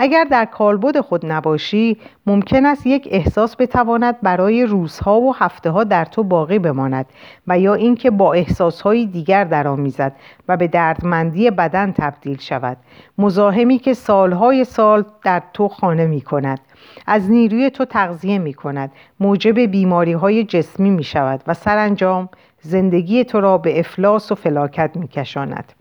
اگر 0.00 0.24
در 0.24 0.44
کالبد 0.44 1.00
خود 1.00 1.26
نباشی 1.26 1.96
ممکن 2.26 2.66
است 2.66 2.86
یک 2.86 3.08
احساس 3.10 3.56
بتواند 3.56 4.20
برای 4.20 4.66
روزها 4.66 5.20
و 5.20 5.34
هفته 5.34 5.70
ها 5.70 5.84
در 5.84 6.04
تو 6.04 6.22
باقی 6.22 6.58
بماند 6.58 7.06
و 7.46 7.58
یا 7.58 7.74
اینکه 7.74 8.10
با 8.10 8.32
احساسهای 8.32 9.06
دیگر 9.06 9.44
درآمیزد 9.44 10.16
و 10.48 10.56
به 10.56 10.68
دردمندی 10.68 11.50
بدن 11.50 11.92
تبدیل 11.92 12.38
شود. 12.38 12.76
مزاحمی 13.18 13.78
که 13.78 13.94
سالهای 13.94 14.64
سال 14.64 15.04
در 15.24 15.42
تو 15.52 15.68
خانه 15.68 16.06
می 16.06 16.20
کند 16.20 16.60
از 17.06 17.30
نیروی 17.30 17.70
تو 17.70 17.84
تغذیه 17.84 18.38
می 18.38 18.54
کند 18.54 18.92
موجب 19.20 19.58
بیماری 19.58 20.12
های 20.12 20.44
جسمی 20.44 20.90
می 20.90 21.04
شود 21.04 21.42
و 21.46 21.54
سرانجام 21.54 22.28
زندگی 22.60 23.24
تو 23.24 23.40
را 23.40 23.58
به 23.58 23.78
افلاس 23.78 24.32
و 24.32 24.34
فلاکت 24.34 24.90
می 24.94 25.08
کشاند. 25.08 25.72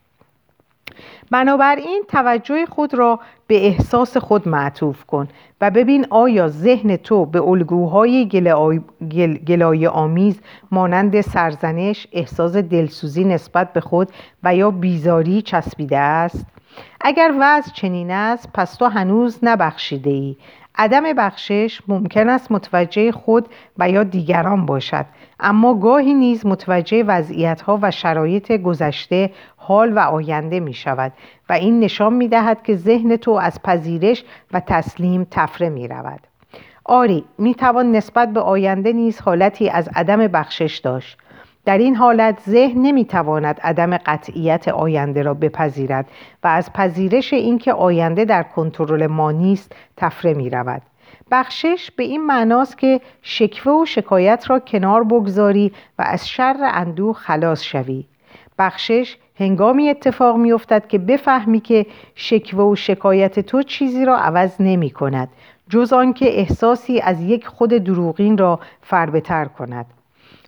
بنابراین 1.32 2.04
توجه 2.08 2.66
خود 2.66 2.94
را 2.94 3.20
به 3.48 3.66
احساس 3.68 4.18
خود 4.18 4.48
معطوف 4.48 5.04
کن 5.04 5.28
و 5.62 5.72
ببین 5.72 6.08
آیا 6.10 6.48
ذهن 6.48 6.96
تو 6.96 7.26
به 7.26 7.42
الگوهای 7.42 8.28
گلای 9.48 9.88
آمیز 9.88 10.40
مانند 10.72 11.22
سرزنش، 11.22 12.08
احساس 12.12 12.56
دلسوزی 12.56 13.24
نسبت 13.24 13.74
به 13.74 13.82
خود 13.82 14.10
و 14.44 14.56
یا 14.56 14.72
بیزاری 14.72 15.42
چسبیده 15.42 15.98
است؟ 15.98 16.46
اگر 17.02 17.34
وضع 17.40 17.72
چنین 17.72 18.12
است 18.12 18.50
پس 18.54 18.76
تو 18.76 18.86
هنوز 18.86 19.40
نبخشیده 19.44 20.10
ای 20.10 20.36
عدم 20.78 21.14
بخشش 21.14 21.82
ممکن 21.88 22.30
است 22.30 22.52
متوجه 22.52 23.12
خود 23.12 23.48
و 23.78 23.90
یا 23.90 24.04
دیگران 24.04 24.66
باشد. 24.66 25.06
اما 25.40 25.74
گاهی 25.74 26.14
نیز 26.14 26.46
متوجه 26.46 27.04
وضعیت 27.04 27.62
ها 27.62 27.80
و 27.82 27.92
شرایط 27.92 28.52
گذشته 28.52 29.32
حال 29.58 29.94
و 29.94 30.00
آینده 30.00 30.60
می 30.60 30.74
شود 30.74 31.14
و 31.50 31.54
این 31.54 31.80
نشان 31.80 32.14
می 32.14 32.28
دهد 32.28 32.64
که 32.64 32.76
ذهن 32.76 33.16
تو 33.16 33.32
از 33.32 33.62
پذیرش 33.64 34.24
و 34.54 34.60
تسلیم 34.60 35.28
تفره 35.32 35.70
می 35.70 35.88
رود 35.88 36.20
آری 36.86 37.26
می 37.38 37.56
توان 37.56 37.92
نسبت 37.92 38.34
به 38.34 38.40
آینده 38.40 38.94
نیز 38.94 39.22
حالتی 39.22 39.70
از 39.70 39.90
عدم 39.96 40.28
بخشش 40.28 40.78
داشت. 40.78 41.18
در 41.68 41.78
این 41.78 41.96
حالت 41.96 42.40
ذهن 42.50 42.82
نمی‌تواند 42.82 43.60
عدم 43.64 43.98
قطعیت 43.98 44.68
آینده 44.68 45.22
را 45.22 45.34
بپذیرد 45.34 46.06
و 46.44 46.48
از 46.48 46.74
پذیرش 46.74 47.34
اینکه 47.34 47.74
آینده 47.74 48.26
در 48.26 48.44
کنترل 48.44 49.08
ما 49.08 49.32
نیست 49.32 49.76
تفره 49.98 50.34
می 50.34 50.50
رود. 50.50 50.82
بخشش 51.32 51.92
به 51.96 52.04
این 52.04 52.26
معناست 52.26 52.78
که 52.78 53.02
شکوه 53.22 53.74
و 53.74 53.86
شکایت 53.86 54.50
را 54.50 54.60
کنار 54.60 55.04
بگذاری 55.04 55.72
و 56.00 56.04
از 56.08 56.30
شر 56.30 56.56
اندوه 56.62 57.16
خلاص 57.16 57.64
شوی. 57.64 58.06
بخشش 58.60 59.18
هنگامی 59.40 59.90
اتفاق 59.90 60.38
می 60.38 60.52
افتد 60.52 60.88
که 60.88 60.98
بفهمی 60.98 61.60
که 61.60 61.86
شکوه 62.16 62.64
و 62.64 62.76
شکایت 62.76 63.40
تو 63.40 63.64
چیزی 63.64 64.06
را 64.06 64.18
عوض 64.18 64.56
نمی 64.60 64.90
کند 64.90 65.30
جز 65.70 65.94
آنکه 65.94 66.40
احساسی 66.40 67.00
از 67.00 67.22
یک 67.22 67.48
خود 67.48 67.70
دروغین 67.70 68.38
را 68.38 68.60
فربتر 68.82 69.46
کند 69.46 69.97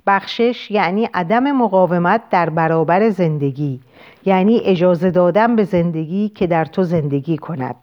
بخشش 0.10 0.72
یعنی 0.72 1.10
عدم 1.14 1.52
مقاومت 1.52 2.22
در 2.30 2.50
برابر 2.50 3.10
زندگی 3.10 3.80
یعنی 4.26 4.62
اجازه 4.66 5.12
دادن 5.12 5.56
به 5.56 5.64
زندگی 5.64 6.30
که 6.30 6.48
در 6.48 6.66
تو 6.66 6.84
زندگی 6.84 7.38
کند. 7.38 7.76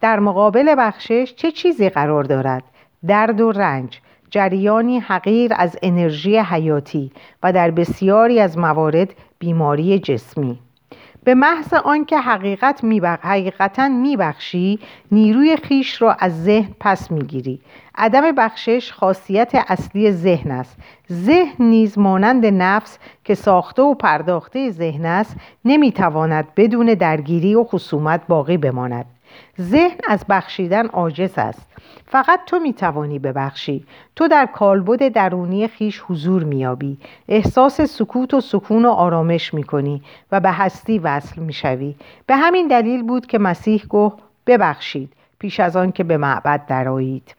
در 0.00 0.18
مقابل 0.18 0.74
بخشش 0.78 1.34
چه 1.36 1.50
چیزی 1.50 1.88
قرار 1.88 2.24
دارد؟ 2.24 2.62
درد 3.06 3.40
و 3.40 3.52
رنج 3.52 4.00
جریانی 4.30 4.98
حقیر 4.98 5.52
از 5.56 5.78
انرژی 5.82 6.38
حیاتی 6.38 7.12
و 7.42 7.52
در 7.52 7.70
بسیاری 7.70 8.40
از 8.40 8.58
موارد 8.58 9.14
بیماری 9.38 9.98
جسمی. 9.98 10.58
به 11.24 11.34
محض 11.34 11.74
آنکه 11.74 12.18
حقیقت 12.18 12.84
میبخ... 12.84 13.18
حقیقتا 13.22 13.88
میبخشی 13.88 14.78
نیروی 15.12 15.56
خیش 15.56 16.02
را 16.02 16.12
از 16.12 16.44
ذهن 16.44 16.70
پس 16.80 17.10
می‌گیری. 17.10 17.60
عدم 17.94 18.32
بخشش 18.32 18.92
خاصیت 18.92 19.50
اصلی 19.68 20.12
ذهن 20.12 20.50
است. 20.50 20.76
ذهن 21.12 21.64
نیز 21.64 21.98
مانند 21.98 22.46
نفس 22.46 22.98
که 23.24 23.34
ساخته 23.34 23.82
و 23.82 23.94
پرداخته 23.94 24.70
ذهن 24.70 25.06
است 25.06 25.36
نمی‌تواند 25.64 26.48
بدون 26.56 26.86
درگیری 26.86 27.54
و 27.54 27.64
خصومت 27.64 28.20
باقی 28.28 28.56
بماند. 28.56 29.06
ذهن 29.60 29.98
از 30.08 30.24
بخشیدن 30.28 30.86
عاجز 30.86 31.32
است. 31.36 31.66
فقط 32.06 32.40
تو 32.46 32.58
می‌توانی 32.58 33.18
ببخشی. 33.18 33.84
تو 34.16 34.28
در 34.28 34.46
کالبد 34.46 35.08
درونی 35.08 35.68
خیش 35.68 36.02
حضور 36.08 36.44
میابی 36.44 36.98
احساس 37.28 37.80
سکوت 37.80 38.34
و 38.34 38.40
سکون 38.40 38.84
و 38.84 38.88
آرامش 38.88 39.54
می‌کنی 39.54 40.02
و 40.32 40.40
به 40.40 40.50
هستی 40.50 40.98
وصل 40.98 41.40
می‌شوی. 41.40 41.94
به 42.26 42.36
همین 42.36 42.68
دلیل 42.68 43.02
بود 43.02 43.26
که 43.26 43.38
مسیح 43.38 43.84
گفت 43.88 44.16
ببخشید 44.46 45.12
پیش 45.38 45.60
از 45.60 45.76
آن 45.76 45.92
که 45.92 46.04
به 46.04 46.16
معبد 46.16 46.66
درایید 46.66 47.34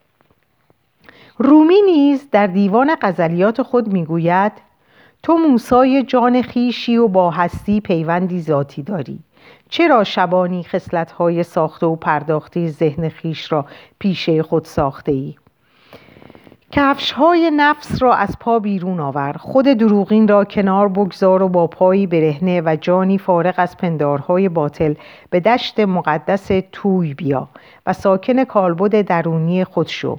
رومی 1.38 1.82
نیز 1.86 2.30
در 2.30 2.46
دیوان 2.46 2.96
غزلیات 3.02 3.62
خود 3.62 3.92
می‌گوید 3.92 4.52
تو 5.22 5.36
موسای 5.36 6.02
جان 6.02 6.42
خیشی 6.42 6.96
و 6.96 7.08
با 7.08 7.30
هستی 7.30 7.80
پیوندی 7.80 8.40
ذاتی 8.40 8.82
داری. 8.82 9.18
چرا 9.68 10.04
شبانی 10.04 10.66
های 11.18 11.42
ساخته 11.42 11.86
و 11.86 11.96
پرداخته 11.96 12.68
ذهن 12.68 13.08
خیش 13.08 13.52
را 13.52 13.66
پیشه 13.98 14.42
خود 14.42 14.64
ساخته 14.64 15.12
ای؟ 15.12 15.34
کفش 16.76 17.12
های 17.12 17.50
نفس 17.56 18.02
را 18.02 18.14
از 18.14 18.38
پا 18.40 18.58
بیرون 18.58 19.00
آور 19.00 19.32
خود 19.32 19.64
دروغین 19.64 20.28
را 20.28 20.44
کنار 20.44 20.88
بگذار 20.88 21.42
و 21.42 21.48
با 21.48 21.66
پایی 21.66 22.06
برهنه 22.06 22.62
و 22.64 22.76
جانی 22.80 23.18
فارغ 23.18 23.54
از 23.56 23.76
پندارهای 23.76 24.48
باطل 24.48 24.94
به 25.30 25.40
دشت 25.40 25.80
مقدس 25.80 26.50
توی 26.72 27.14
بیا 27.14 27.48
و 27.86 27.92
ساکن 27.92 28.44
کالبد 28.44 29.02
درونی 29.02 29.64
خود 29.64 29.86
شو. 29.86 30.18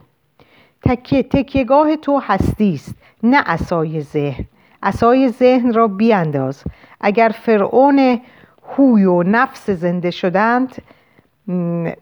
تکیه 0.84 1.24
تکیهگاه 1.24 1.96
تو 1.96 2.20
هستی 2.24 2.74
است 2.74 2.96
نه 3.24 3.44
اسای 3.46 4.02
ذهن. 4.02 4.46
اسای 4.84 5.30
ذهن 5.30 5.74
را 5.74 5.88
بیانداز. 5.88 6.64
اگر 7.02 7.32
فرعون 7.44 8.20
هوی 8.70 9.06
و 9.06 9.24
نفس 9.24 9.70
زنده 9.70 10.12
شدند 10.12 10.76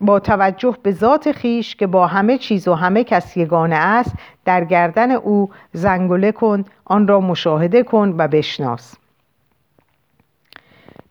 با 0.01 0.19
توجه 0.19 0.77
به 0.83 0.91
ذات 0.91 1.31
خیش 1.31 1.75
که 1.75 1.87
با 1.87 2.07
همه 2.07 2.37
چیز 2.37 2.67
و 2.67 2.73
همه 2.73 3.03
کس 3.03 3.37
یگانه 3.37 3.75
است 3.75 4.15
در 4.45 4.65
گردن 4.65 5.11
او 5.11 5.49
زنگله 5.73 6.31
کن 6.31 6.65
آن 6.85 7.07
را 7.07 7.19
مشاهده 7.19 7.83
کن 7.83 8.15
و 8.17 8.27
بشناس. 8.27 8.95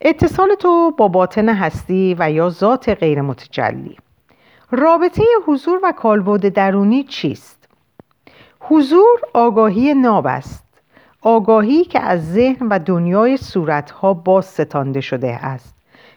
اتصال 0.01 0.55
تو 0.55 0.91
با 0.91 1.07
باطن 1.07 1.49
هستی 1.49 2.15
و 2.19 2.31
یا 2.31 2.49
ذات 2.49 2.89
غیر 2.89 3.21
متجلی. 3.21 3.97
رابطه 4.71 5.23
حضور 5.47 5.79
و 5.83 5.91
کالبد 5.91 6.47
درونی 6.47 7.03
چیست؟ 7.03 7.67
حضور 8.59 9.19
آگاهی 9.33 9.93
ناب 9.93 10.27
است. 10.27 10.62
آگاهی 11.25 11.83
که 11.83 11.99
از 11.99 12.33
ذهن 12.33 12.67
و 12.67 12.79
دنیای 12.79 13.37
صورتها 13.37 14.13
باز 14.13 14.45
ستانده 14.45 15.01
شده 15.01 15.45
است. 15.45 15.75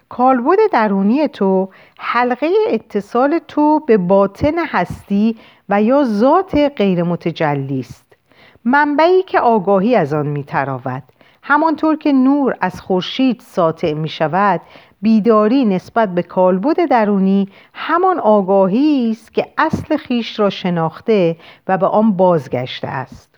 کالبد 0.09 0.59
درونی 0.73 1.29
تو 1.29 1.69
حلقه 1.99 2.51
اتصال 2.71 3.40
تو 3.49 3.81
به 3.87 3.97
باطن 3.97 4.55
هستی 4.66 5.37
و 5.69 5.83
یا 5.83 6.05
ذات 6.05 6.73
غیر 6.77 7.03
متجلی 7.03 7.81
است. 7.81 8.16
منبعی 8.64 9.23
که 9.23 9.40
آگاهی 9.40 9.95
از 9.95 10.12
آن 10.12 10.27
میتراود. 10.27 11.03
همانطور 11.42 11.97
که 11.97 12.12
نور 12.12 12.57
از 12.61 12.81
خورشید 12.81 13.40
ساطع 13.40 13.92
می 13.92 14.09
شود 14.09 14.61
بیداری 15.03 15.64
نسبت 15.64 16.14
به 16.14 16.23
کالبد 16.23 16.88
درونی 16.90 17.49
همان 17.75 18.19
آگاهی 18.19 19.11
است 19.11 19.35
که 19.35 19.47
اصل 19.59 19.97
خیش 19.97 20.40
را 20.40 20.51
شناخته 20.51 21.37
و 21.69 21.79
به 21.79 21.87
آن 21.87 22.12
بازگشته 22.12 22.88
است. 22.88 23.36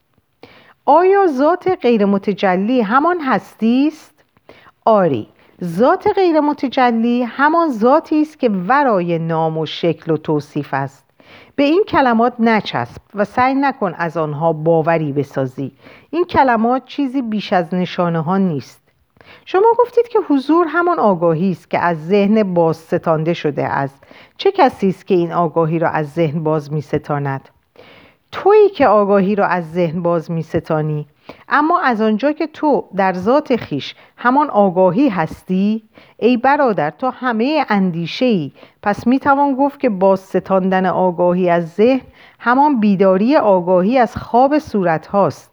آیا 0.91 1.27
ذات 1.27 1.69
غیر 1.83 2.05
متجلی 2.05 2.81
همان 2.81 3.21
هستی 3.21 3.89
است؟ 3.89 4.15
آری 4.85 5.29
ذات 5.65 6.09
غیر 6.15 6.41
متجلی 6.41 7.23
همان 7.23 7.71
ذاتی 7.71 8.23
است 8.23 8.39
که 8.39 8.49
ورای 8.49 9.19
نام 9.19 9.59
و 9.59 9.67
شکل 9.67 10.13
و 10.13 10.17
توصیف 10.17 10.75
است. 10.75 11.05
به 11.57 11.63
این 11.63 11.85
کلمات 11.89 12.33
نچسب 12.39 13.03
و 13.15 13.25
سعی 13.25 13.55
نکن 13.55 13.95
از 13.99 14.17
آنها 14.17 14.53
باوری 14.53 15.13
بسازی. 15.13 15.73
این 16.11 16.25
کلمات 16.25 16.85
چیزی 16.85 17.23
بیش 17.23 17.53
از 17.53 17.75
نشانه 17.75 18.21
ها 18.21 18.39
نیست. 18.39 18.83
شما 19.45 19.73
گفتید 19.79 20.09
که 20.09 20.19
حضور 20.29 20.67
همان 20.69 20.99
آگاهی 20.99 21.51
است 21.51 21.71
که 21.71 21.79
از 21.79 22.07
ذهن 22.07 22.55
باز 22.55 22.77
ستانده 22.77 23.35
شده 23.35 23.65
است. 23.65 24.05
چه 24.37 24.53
کسی 24.53 24.89
است 24.89 25.07
که 25.07 25.15
این 25.15 25.33
آگاهی 25.33 25.79
را 25.79 25.89
از 25.89 26.13
ذهن 26.13 26.43
باز 26.43 26.73
می 26.73 26.81
ستاند 26.81 27.49
تویی 28.33 28.69
که 28.69 28.87
آگاهی 28.87 29.35
را 29.35 29.47
از 29.47 29.73
ذهن 29.73 30.03
باز 30.03 30.31
می 30.31 30.43
ستانی 30.43 31.07
اما 31.49 31.81
از 31.81 32.01
آنجا 32.01 32.33
که 32.33 32.47
تو 32.47 32.85
در 32.97 33.13
ذات 33.13 33.57
خیش 33.57 33.95
همان 34.17 34.51
آگاهی 34.51 35.09
هستی 35.09 35.83
ای 36.19 36.37
برادر 36.37 36.91
تو 36.91 37.11
همه 37.11 37.67
اندیشه 37.69 38.25
ای 38.25 38.53
پس 38.83 39.07
می 39.07 39.19
توان 39.19 39.55
گفت 39.55 39.81
که 39.81 39.89
باز 39.89 40.21
ستاندن 40.21 40.87
آگاهی 40.87 41.51
از 41.51 41.69
ذهن 41.69 42.01
همان 42.39 42.81
بیداری 42.81 43.37
آگاهی 43.37 43.99
از 43.99 44.17
خواب 44.17 44.59
صورت 44.59 45.07
هاست. 45.07 45.51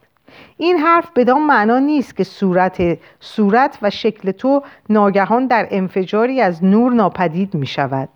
این 0.57 0.77
حرف 0.77 1.11
بدان 1.15 1.41
معنا 1.41 1.79
نیست 1.79 2.15
که 2.15 2.23
صورت 2.23 2.97
صورت 3.19 3.79
و 3.81 3.89
شکل 3.89 4.31
تو 4.31 4.63
ناگهان 4.89 5.47
در 5.47 5.67
انفجاری 5.71 6.41
از 6.41 6.63
نور 6.63 6.93
ناپدید 6.93 7.53
می 7.53 7.67
شود 7.67 8.09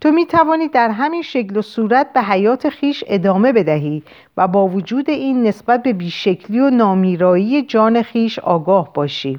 تو 0.00 0.10
می 0.10 0.26
توانی 0.26 0.68
در 0.68 0.90
همین 0.90 1.22
شکل 1.22 1.56
و 1.56 1.62
صورت 1.62 2.12
به 2.12 2.22
حیات 2.22 2.68
خیش 2.68 3.04
ادامه 3.06 3.52
بدهی 3.52 4.02
و 4.36 4.48
با 4.48 4.68
وجود 4.68 5.10
این 5.10 5.42
نسبت 5.46 5.82
به 5.82 5.92
بیشکلی 5.92 6.60
و 6.60 6.70
نامیرایی 6.70 7.62
جان 7.62 8.02
خیش 8.02 8.38
آگاه 8.38 8.92
باشی. 8.92 9.38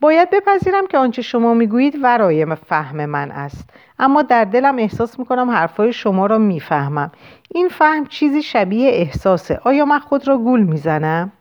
باید 0.00 0.30
بپذیرم 0.30 0.86
که 0.86 0.98
آنچه 0.98 1.22
شما 1.22 1.54
می‌گویید 1.54 1.98
ورای 2.02 2.46
فهم 2.54 3.06
من 3.06 3.30
است 3.30 3.70
اما 3.98 4.22
در 4.22 4.44
دلم 4.44 4.78
احساس 4.78 5.18
می‌کنم 5.18 5.50
حرفای 5.50 5.92
شما 5.92 6.26
را 6.26 6.38
می‌فهمم. 6.38 7.12
این 7.54 7.68
فهم 7.68 8.06
چیزی 8.06 8.42
شبیه 8.42 8.90
احساسه. 8.90 9.60
آیا 9.64 9.84
من 9.84 9.98
خود 9.98 10.28
را 10.28 10.38
گول 10.38 10.62
می‌زنم؟ 10.62 11.32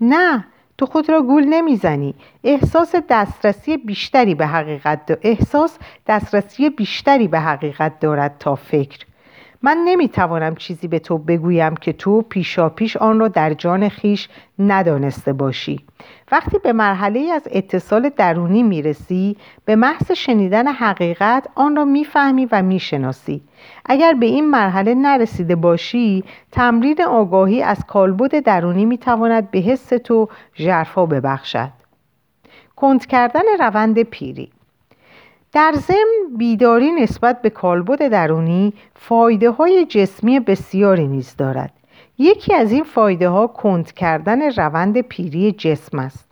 نه. 0.00 0.46
تو 0.80 0.86
خود 0.86 1.10
را 1.10 1.22
گول 1.22 1.44
نمی‌زنی 1.44 2.14
احساس 2.44 2.94
دسترسی 3.10 3.76
بیشتری 3.76 4.34
به 4.34 4.46
حقیقت. 4.46 5.18
احساس 5.22 5.78
دسترسی 6.06 6.70
بیشتری 6.70 7.28
به 7.28 7.40
حقیقت 7.40 8.00
دارد 8.00 8.36
تا 8.38 8.54
فکر 8.54 9.06
من 9.62 9.78
نمی‌توانم 9.84 10.54
چیزی 10.54 10.88
به 10.88 10.98
تو 10.98 11.18
بگویم 11.18 11.76
که 11.76 11.92
تو 11.92 12.22
پیشا 12.22 12.68
پیش 12.68 12.96
آن 12.96 13.20
را 13.20 13.28
در 13.28 13.54
جان 13.54 13.88
خیش 13.88 14.28
ندانسته 14.58 15.32
باشی. 15.32 15.80
وقتی 16.32 16.58
به 16.58 16.72
مرحله 16.72 17.20
از 17.20 17.48
اتصال 17.52 18.10
درونی 18.16 18.62
می‌رسی 18.62 19.36
به 19.64 19.76
محض 19.76 20.12
شنیدن 20.12 20.68
حقیقت 20.68 21.46
آن 21.54 21.76
را 21.76 21.84
می‌فهمی 21.84 22.48
و 22.52 22.62
می‌شناسی. 22.62 23.42
اگر 23.84 24.12
به 24.12 24.26
این 24.26 24.50
مرحله 24.50 24.94
نرسیده 24.94 25.56
باشی 25.56 26.24
تمرین 26.52 27.02
آگاهی 27.02 27.62
از 27.62 27.84
کالبد 27.86 28.40
درونی 28.40 28.84
می‌تواند 28.84 29.50
به 29.50 29.58
حس 29.58 29.88
تو 29.88 30.28
ژرفا 30.56 31.06
ببخشد. 31.06 31.70
کند 32.76 33.06
کردن 33.06 33.42
روند 33.58 34.02
پیری 34.02 34.50
در 35.52 35.72
ضمن 35.76 36.36
بیداری 36.36 36.92
نسبت 36.92 37.42
به 37.42 37.50
کالبد 37.50 38.08
درونی 38.08 38.72
فایده 38.94 39.50
های 39.50 39.86
جسمی 39.86 40.40
بسیاری 40.40 41.06
نیز 41.06 41.36
دارد. 41.36 41.72
یکی 42.18 42.54
از 42.54 42.72
این 42.72 42.84
فایده 42.84 43.28
ها 43.28 43.46
کند 43.46 43.92
کردن 43.92 44.42
روند 44.50 45.00
پیری 45.00 45.52
جسم 45.52 45.98
است. 45.98 46.28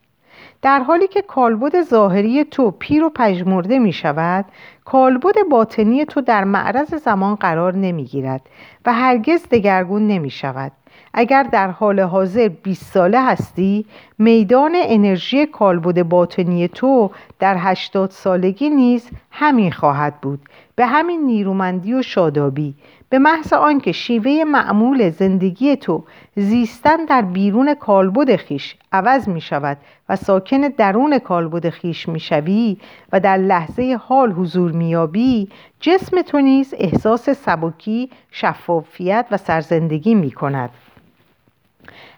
در 0.63 0.79
حالی 0.79 1.09
که 1.09 1.23
کالبد 1.23 1.83
ظاهری 1.83 2.45
تو 2.45 2.71
پیر 2.71 3.05
و 3.05 3.11
پژمرده 3.11 3.79
می 3.79 3.93
شود 3.93 4.45
کالبد 4.91 5.35
باطنی 5.51 6.05
تو 6.05 6.21
در 6.21 6.45
معرض 6.45 6.95
زمان 6.95 7.35
قرار 7.35 7.75
نمی 7.75 8.05
گیرد 8.05 8.41
و 8.87 8.93
هرگز 8.93 9.49
دگرگون 9.51 10.07
نمی 10.07 10.31
شود 10.31 10.73
اگر 11.15 11.43
در 11.43 11.71
حال 11.71 12.01
حاضر 12.01 12.49
20 12.49 12.85
ساله 12.85 13.25
هستی 13.25 13.87
میدان 14.19 14.73
انرژی 14.75 15.47
کالبد 15.47 16.03
باطنی 16.03 16.69
تو 16.69 17.11
در 17.39 17.57
80 17.59 18.11
سالگی 18.11 18.71
نیز 18.71 19.11
همین 19.31 19.73
خواهد 19.73 20.21
بود. 20.21 20.41
به 20.79 20.87
همین 20.87 21.21
نیرومندی 21.27 21.95
و 21.95 22.03
شادابی. 22.03 22.75
به 23.09 23.19
محض 23.19 23.53
آنکه 23.53 23.93
شیوه 23.93 24.45
معمول 24.47 25.11
زندگی 25.11 25.77
تو 25.77 26.05
زیستن 26.37 27.05
در 27.05 27.23
بیرون 27.23 27.75
کالبد 27.75 28.37
خیش 28.37 28.77
عوض 28.93 29.29
می 29.29 29.41
شود 29.41 29.77
و 30.09 30.17
ساکن 30.17 30.61
درون 30.61 31.19
کالبد 31.19 31.69
خیش 31.69 32.09
می 32.09 32.21
شوی 32.21 32.77
و 33.13 33.21
در 33.21 33.37
لحظه 33.37 33.99
حال 34.03 34.33
حضور 34.33 34.73
می 34.73 34.89
یابی 34.89 35.49
جسم 35.81 36.23
تو 36.23 36.41
نیز 36.41 36.75
احساس 36.79 37.31
سبکی 37.31 38.11
شفافیت 38.31 39.27
و 39.31 39.37
سرزندگی 39.37 40.15
می 40.15 40.31
کند 40.31 40.71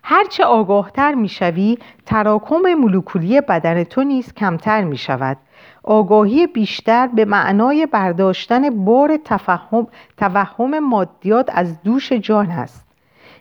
هرچه 0.02 0.44
آگاهتر 0.44 1.14
می‌شوی 1.14 1.78
تراکم 2.06 2.74
مولکولی 2.78 3.40
بدن 3.40 3.84
تو 3.84 4.02
نیز 4.02 4.32
کمتر 4.32 4.84
می 4.84 4.96
شود 4.96 5.36
آگاهی 5.84 6.46
بیشتر 6.46 7.06
به 7.06 7.24
معنای 7.24 7.86
برداشتن 7.86 8.84
بار 8.84 9.18
تفهم, 9.24 9.86
توهم 10.16 10.78
مادیات 10.78 11.50
از 11.52 11.82
دوش 11.82 12.12
جان 12.12 12.50
است 12.50 12.89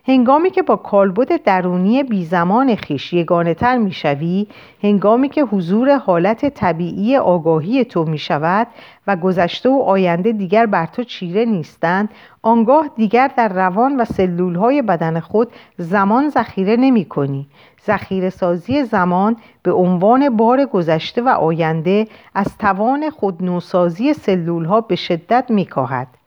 هنگامی 0.10 0.50
که 0.50 0.62
با 0.62 0.76
کالبد 0.76 1.43
درونی 1.43 2.04
بی 2.04 2.26
زمان 2.26 2.76
خیش 2.76 3.13
یگانه 3.13 3.54
تر 3.54 3.78
می 3.78 3.91
شوی، 3.91 4.48
هنگامی 4.84 5.30
که 5.30 5.41
حضور 5.41 5.98
حالت 5.98 6.45
طبیعی 6.45 7.17
آگاهی 7.17 7.86
تو 7.86 8.06
می 8.06 8.17
شود 8.17 8.67
و 9.08 9.15
گذشته 9.15 9.69
و 9.69 9.82
آینده 9.82 10.32
دیگر 10.32 10.65
بر 10.65 10.86
تو 10.86 11.04
چیره 11.04 11.45
نیستند 11.45 12.10
آنگاه 12.41 12.89
دیگر 12.95 13.32
در 13.38 13.48
روان 13.48 13.98
و 13.98 14.06
سلول 14.06 14.56
های 14.56 14.82
بدن 14.82 15.19
خود 15.19 15.52
زمان 15.78 16.30
ذخیره 16.30 16.76
نمی 16.76 17.06
کنی 17.06 17.48
ذخیره 17.88 18.30
سازی 18.30 18.84
زمان 18.84 19.38
به 19.63 19.72
عنوان 19.72 20.38
بار 20.38 20.65
گذشته 20.65 21.22
و 21.22 21.30
آینده 21.30 22.08
از 22.36 22.58
توان 22.58 23.10
خودنوسازی 23.10 24.13
سلول 24.13 24.65
ها 24.65 24.82
به 24.82 24.95
شدت 24.95 25.45
می 25.50 25.65
کاهد. 25.65 26.18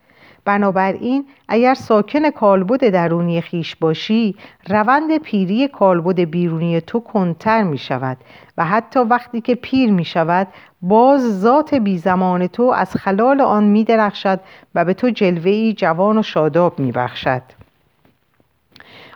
بنابراین 0.45 1.27
اگر 1.49 1.75
ساکن 1.75 2.31
کالبد 2.31 2.89
درونی 2.89 3.41
خیش 3.41 3.77
باشی 3.77 4.37
روند 4.69 5.19
پیری 5.19 5.69
کالبد 5.69 6.21
بیرونی 6.21 6.81
تو 6.81 7.01
کنتر 7.01 7.63
می 7.63 7.79
شود 7.79 8.17
و 8.59 8.65
حتی 8.65 9.01
وقتی 9.01 9.41
که 9.41 9.55
پیر 9.55 9.91
می 9.91 10.05
شود 10.05 10.49
باز 10.83 11.41
ذات 11.41 11.75
بی 11.75 11.99
زمان 11.99 12.47
تو 12.47 12.63
از 12.63 12.97
خلال 12.97 13.41
آن 13.41 13.65
می 13.65 13.85
درخشد 13.85 14.41
و 14.75 14.85
به 14.85 14.95
تو 14.95 15.11
جلوهی 15.11 15.73
جوان 15.73 16.19
و 16.19 16.23
شاداب 16.23 16.79
می 16.79 16.93
بخشد. 16.93 17.43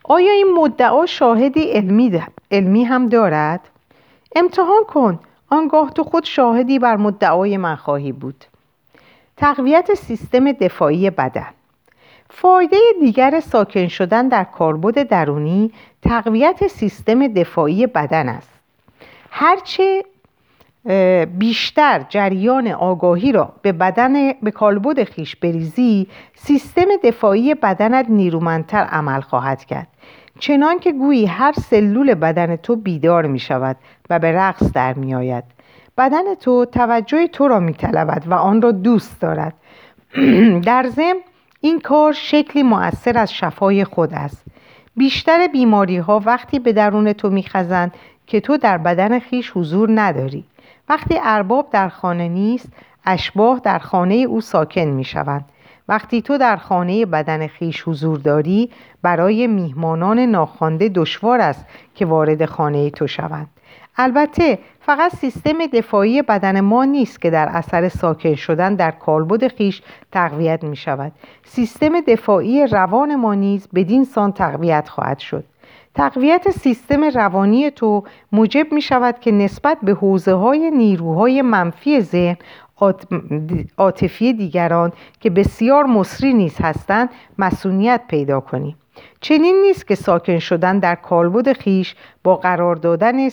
آیا 0.04 0.32
این 0.32 0.54
مدعا 0.56 1.06
شاهدی 1.06 1.62
علمی, 1.62 2.22
علمی 2.50 2.84
هم 2.84 3.08
دارد؟ 3.08 3.60
امتحان 4.36 4.84
کن 4.88 5.20
آنگاه 5.50 5.90
تو 5.90 6.04
خود 6.04 6.24
شاهدی 6.24 6.78
بر 6.78 6.96
مدعای 6.96 7.56
من 7.56 7.76
خواهی 7.76 8.12
بود 8.12 8.44
تقویت 9.36 9.94
سیستم 9.94 10.52
دفاعی 10.52 11.10
بدن. 11.10 11.46
فایده 12.30 12.76
دیگر 13.00 13.40
ساکن 13.40 13.88
شدن 13.88 14.28
در 14.28 14.44
کاربرد 14.44 15.08
درونی 15.08 15.72
تقویت 16.02 16.66
سیستم 16.66 17.28
دفاعی 17.28 17.86
بدن 17.86 18.28
است. 18.28 18.50
هرچه 19.30 20.04
بیشتر 21.38 22.04
جریان 22.08 22.68
آگاهی 22.68 23.32
را 23.32 23.52
به 23.62 23.72
بدن 23.72 24.32
به 24.32 24.50
کالبد 24.50 25.04
خیش 25.04 25.36
بریزی 25.36 26.06
سیستم 26.34 26.86
دفاعی 27.04 27.54
بدنت 27.54 28.06
نیرومندتر 28.08 28.84
عمل 28.84 29.20
خواهد 29.20 29.64
کرد. 29.64 29.88
چنان 30.38 30.78
که 30.78 30.92
گویی 30.92 31.26
هر 31.26 31.52
سلول 31.52 32.14
بدن 32.14 32.56
تو 32.56 32.76
بیدار 32.76 33.26
می 33.26 33.38
شود 33.38 33.76
و 34.10 34.18
به 34.18 34.32
رقص 34.32 34.72
در 34.72 34.94
می 34.94 35.14
آید 35.14 35.44
بدن 35.98 36.34
تو 36.34 36.64
توجه 36.64 37.26
تو 37.26 37.48
را 37.48 37.60
می 37.60 37.72
طلبد 37.72 38.24
و 38.26 38.34
آن 38.34 38.62
را 38.62 38.72
دوست 38.72 39.20
دارد. 39.20 39.54
در 40.66 40.86
ضمن 40.88 41.20
این 41.60 41.80
کار 41.80 42.12
شکلی 42.12 42.62
مؤثر 42.62 43.18
از 43.18 43.32
شفای 43.32 43.84
خود 43.84 44.12
است. 44.12 44.44
بیشتر 44.96 45.46
بیماری 45.46 45.96
ها 45.96 46.22
وقتی 46.24 46.58
به 46.58 46.72
درون 46.72 47.12
تو 47.12 47.30
میخزند 47.30 47.94
که 48.26 48.40
تو 48.40 48.56
در 48.56 48.78
بدن 48.78 49.18
خیش 49.18 49.52
حضور 49.54 49.88
نداری. 49.94 50.44
وقتی 50.88 51.14
ارباب 51.22 51.70
در 51.70 51.88
خانه 51.88 52.28
نیست 52.28 52.68
اشباه 53.04 53.60
در 53.64 53.78
خانه 53.78 54.14
او 54.14 54.40
ساکن 54.40 54.80
می 54.80 55.04
شوند 55.04 55.44
وقتی 55.88 56.22
تو 56.22 56.38
در 56.38 56.56
خانه 56.56 57.06
بدن 57.06 57.46
خیش 57.46 57.88
حضور 57.88 58.18
داری 58.18 58.70
برای 59.02 59.46
میهمانان 59.46 60.18
ناخوانده 60.18 60.88
دشوار 60.88 61.40
است 61.40 61.66
که 61.94 62.06
وارد 62.06 62.44
خانه 62.44 62.90
تو 62.90 63.06
شوند. 63.06 63.48
البته 63.98 64.58
فقط 64.80 65.14
سیستم 65.16 65.66
دفاعی 65.66 66.22
بدن 66.22 66.60
ما 66.60 66.84
نیست 66.84 67.20
که 67.20 67.30
در 67.30 67.48
اثر 67.48 67.88
ساکن 67.88 68.34
شدن 68.34 68.74
در 68.74 68.90
کالبد 68.90 69.48
خیش 69.48 69.82
تقویت 70.12 70.64
می 70.64 70.76
شود 70.76 71.12
سیستم 71.44 72.00
دفاعی 72.00 72.66
روان 72.66 73.14
ما 73.14 73.34
نیز 73.34 73.68
بدین 73.74 74.04
سان 74.04 74.32
تقویت 74.32 74.88
خواهد 74.88 75.18
شد. 75.18 75.44
تقویت 75.94 76.50
سیستم 76.50 77.04
روانی 77.04 77.70
تو 77.70 78.04
موجب 78.32 78.72
می 78.72 78.82
شود 78.82 79.20
که 79.20 79.32
نسبت 79.32 79.78
به 79.82 79.92
حوزه 79.92 80.32
های 80.32 80.70
نیروهای 80.70 81.42
منفی 81.42 82.00
ذهن 82.00 82.36
عاطفی 83.78 84.32
دیگران 84.32 84.92
که 85.20 85.30
بسیار 85.30 85.84
مصری 85.84 86.34
نیز 86.34 86.56
هستند 86.60 87.10
مسئولیت 87.38 88.00
پیدا 88.08 88.40
کنی 88.40 88.76
چنین 89.20 89.62
نیست 89.66 89.86
که 89.86 89.94
ساکن 89.94 90.38
شدن 90.38 90.78
در 90.78 90.94
کالبد 90.94 91.52
خیش 91.52 91.94
با 92.24 92.36
قرار 92.36 92.76
دادن 92.76 93.28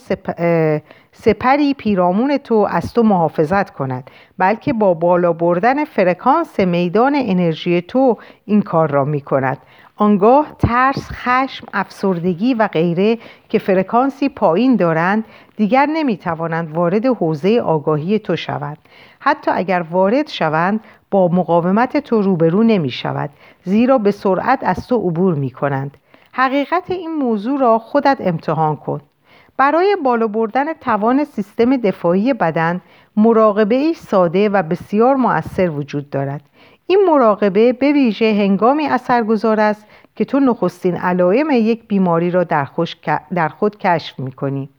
سپری 1.12 1.73
پیرامون 1.73 2.38
تو 2.38 2.67
از 2.69 2.93
تو 2.93 3.04
محافظت 3.04 3.69
کند 3.69 4.12
بلکه 4.38 4.73
با 4.73 4.93
بالا 4.93 5.34
بردن 5.34 5.86
فرکانس 5.86 6.60
میدان 6.60 7.13
انرژی 7.15 7.82
تو 7.82 8.17
این 8.45 8.62
کار 8.62 8.91
را 8.91 9.06
می 9.06 9.21
کند 9.21 9.58
آنگاه 9.95 10.56
ترس، 10.60 11.12
خشم، 11.12 11.67
افسردگی 11.73 12.53
و 12.53 12.67
غیره 12.67 13.17
که 13.49 13.60
فرکانسی 13.60 14.29
پایین 14.29 14.75
دارند 14.75 15.25
دیگر 15.58 15.86
نمی 15.86 16.17
توانند 16.17 16.71
وارد 16.71 17.06
حوزه 17.06 17.60
آگاهی 17.60 18.19
تو 18.19 18.36
شوند. 18.36 18.77
حتی 19.19 19.51
اگر 19.51 19.86
وارد 19.91 20.27
شوند 20.27 20.79
با 21.12 21.27
مقاومت 21.27 21.97
تو 21.97 22.21
روبرو 22.21 22.63
نمی 22.63 22.89
شود 22.89 23.29
زیرا 23.63 23.97
به 23.97 24.12
سرعت 24.12 24.60
از 24.63 24.88
تو 24.88 24.95
عبور 24.95 25.34
می 25.34 25.49
کنند 25.49 25.97
حقیقت 26.32 26.91
این 26.91 27.15
موضوع 27.15 27.60
را 27.60 27.79
خودت 27.79 28.17
امتحان 28.19 28.75
کن. 28.75 29.01
برای 29.58 29.97
بالا 30.03 30.27
بردن 30.27 30.73
توان 30.73 31.23
سیستم 31.23 31.77
دفاعی 31.77 32.34
بدن 32.34 32.82
مراقبه 33.15 33.75
ای 33.75 33.93
ساده 33.93 34.49
و 34.49 34.63
بسیار 34.63 35.15
مؤثر 35.15 35.69
وجود 35.69 36.10
دارد. 36.10 36.41
این 36.88 37.06
مراقبه 37.10 37.74
به 37.74 37.91
ویژه 37.91 38.34
هنگامی 38.34 38.88
اثرگذار 38.88 39.60
است 39.60 39.86
که 40.15 40.26
تو 40.26 40.39
نخستین 40.39 40.96
علائم 40.98 41.52
یک 41.52 41.88
بیماری 41.88 42.32
را 42.32 42.43
در, 42.43 43.48
خود 43.48 43.78
کشف 43.78 44.19
می 44.19 44.32
کنی. 44.32 44.69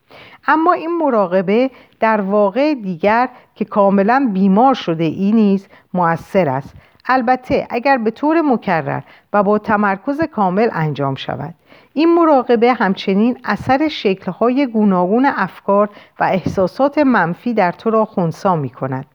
اما 0.46 0.72
این 0.72 0.96
مراقبه 0.96 1.70
در 2.00 2.20
واقع 2.20 2.74
دیگر 2.74 3.28
که 3.54 3.64
کاملا 3.64 4.30
بیمار 4.32 4.74
شده 4.74 5.04
ای 5.04 5.32
نیز 5.32 5.66
موثر 5.94 6.48
است. 6.48 6.74
البته 7.06 7.66
اگر 7.70 7.98
به 7.98 8.10
طور 8.10 8.40
مکرر 8.40 9.02
و 9.32 9.42
با 9.42 9.58
تمرکز 9.58 10.20
کامل 10.20 10.68
انجام 10.72 11.14
شود. 11.14 11.54
این 11.94 12.14
مراقبه 12.14 12.72
همچنین 12.72 13.38
اثر 13.44 13.88
شکلهای 13.88 14.66
گوناگون 14.66 15.26
افکار 15.36 15.88
و 16.20 16.24
احساسات 16.24 16.98
منفی 16.98 17.54
در 17.54 17.72
تو 17.72 17.90
را 17.90 18.04
خونسا 18.04 18.56
می 18.56 18.70
کند 18.70 19.06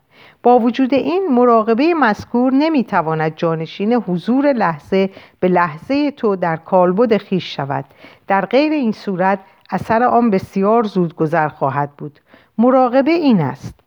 با 0.43 0.59
وجود 0.59 0.93
این 0.93 1.27
مراقبه 1.31 1.93
مذکور 1.93 2.53
نمی‌تواند 2.53 3.35
جانشین 3.35 3.93
حضور 3.93 4.53
لحظه 4.53 5.09
به 5.39 5.47
لحظه 5.47 6.11
تو 6.11 6.35
در 6.35 6.55
کالبد 6.55 7.17
خیش 7.17 7.55
شود. 7.55 7.85
در 8.27 8.45
غیر 8.45 8.71
این 8.71 8.91
صورت 8.91 9.39
اثر 9.69 10.03
آن 10.03 10.29
بسیار 10.29 10.83
زود 10.83 11.15
گذر 11.15 11.47
خواهد 11.47 11.91
بود. 11.97 12.19
مراقبه 12.57 13.11
این 13.11 13.41
است. 13.41 13.79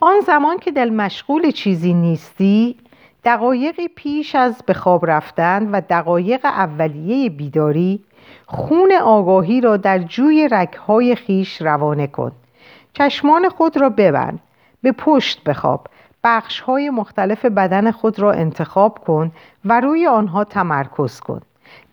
آن 0.00 0.20
زمان 0.26 0.58
که 0.58 0.70
دل 0.70 0.90
مشغول 0.90 1.50
چیزی 1.50 1.94
نیستی 1.94 2.76
دقایقی 3.24 3.88
پیش 3.88 4.34
از 4.34 4.62
به 4.66 4.74
خواب 4.74 5.06
رفتن 5.06 5.70
و 5.70 5.80
دقایق 5.90 6.44
اولیه 6.44 7.30
بیداری 7.30 8.04
خون 8.46 8.92
آگاهی 9.02 9.60
را 9.60 9.76
در 9.76 9.98
جوی 9.98 10.48
رگهای 10.50 11.14
خیش 11.14 11.62
روانه 11.62 12.06
کن. 12.06 12.32
چشمان 12.92 13.48
خود 13.48 13.76
را 13.76 13.88
ببند. 13.88 14.40
به 14.82 14.92
پشت 14.92 15.44
بخواب. 15.44 15.86
بخش 16.24 16.60
های 16.60 16.90
مختلف 16.90 17.44
بدن 17.44 17.90
خود 17.90 18.18
را 18.18 18.32
انتخاب 18.32 18.98
کن 18.98 19.32
و 19.64 19.80
روی 19.80 20.06
آنها 20.06 20.44
تمرکز 20.44 21.20
کن. 21.20 21.40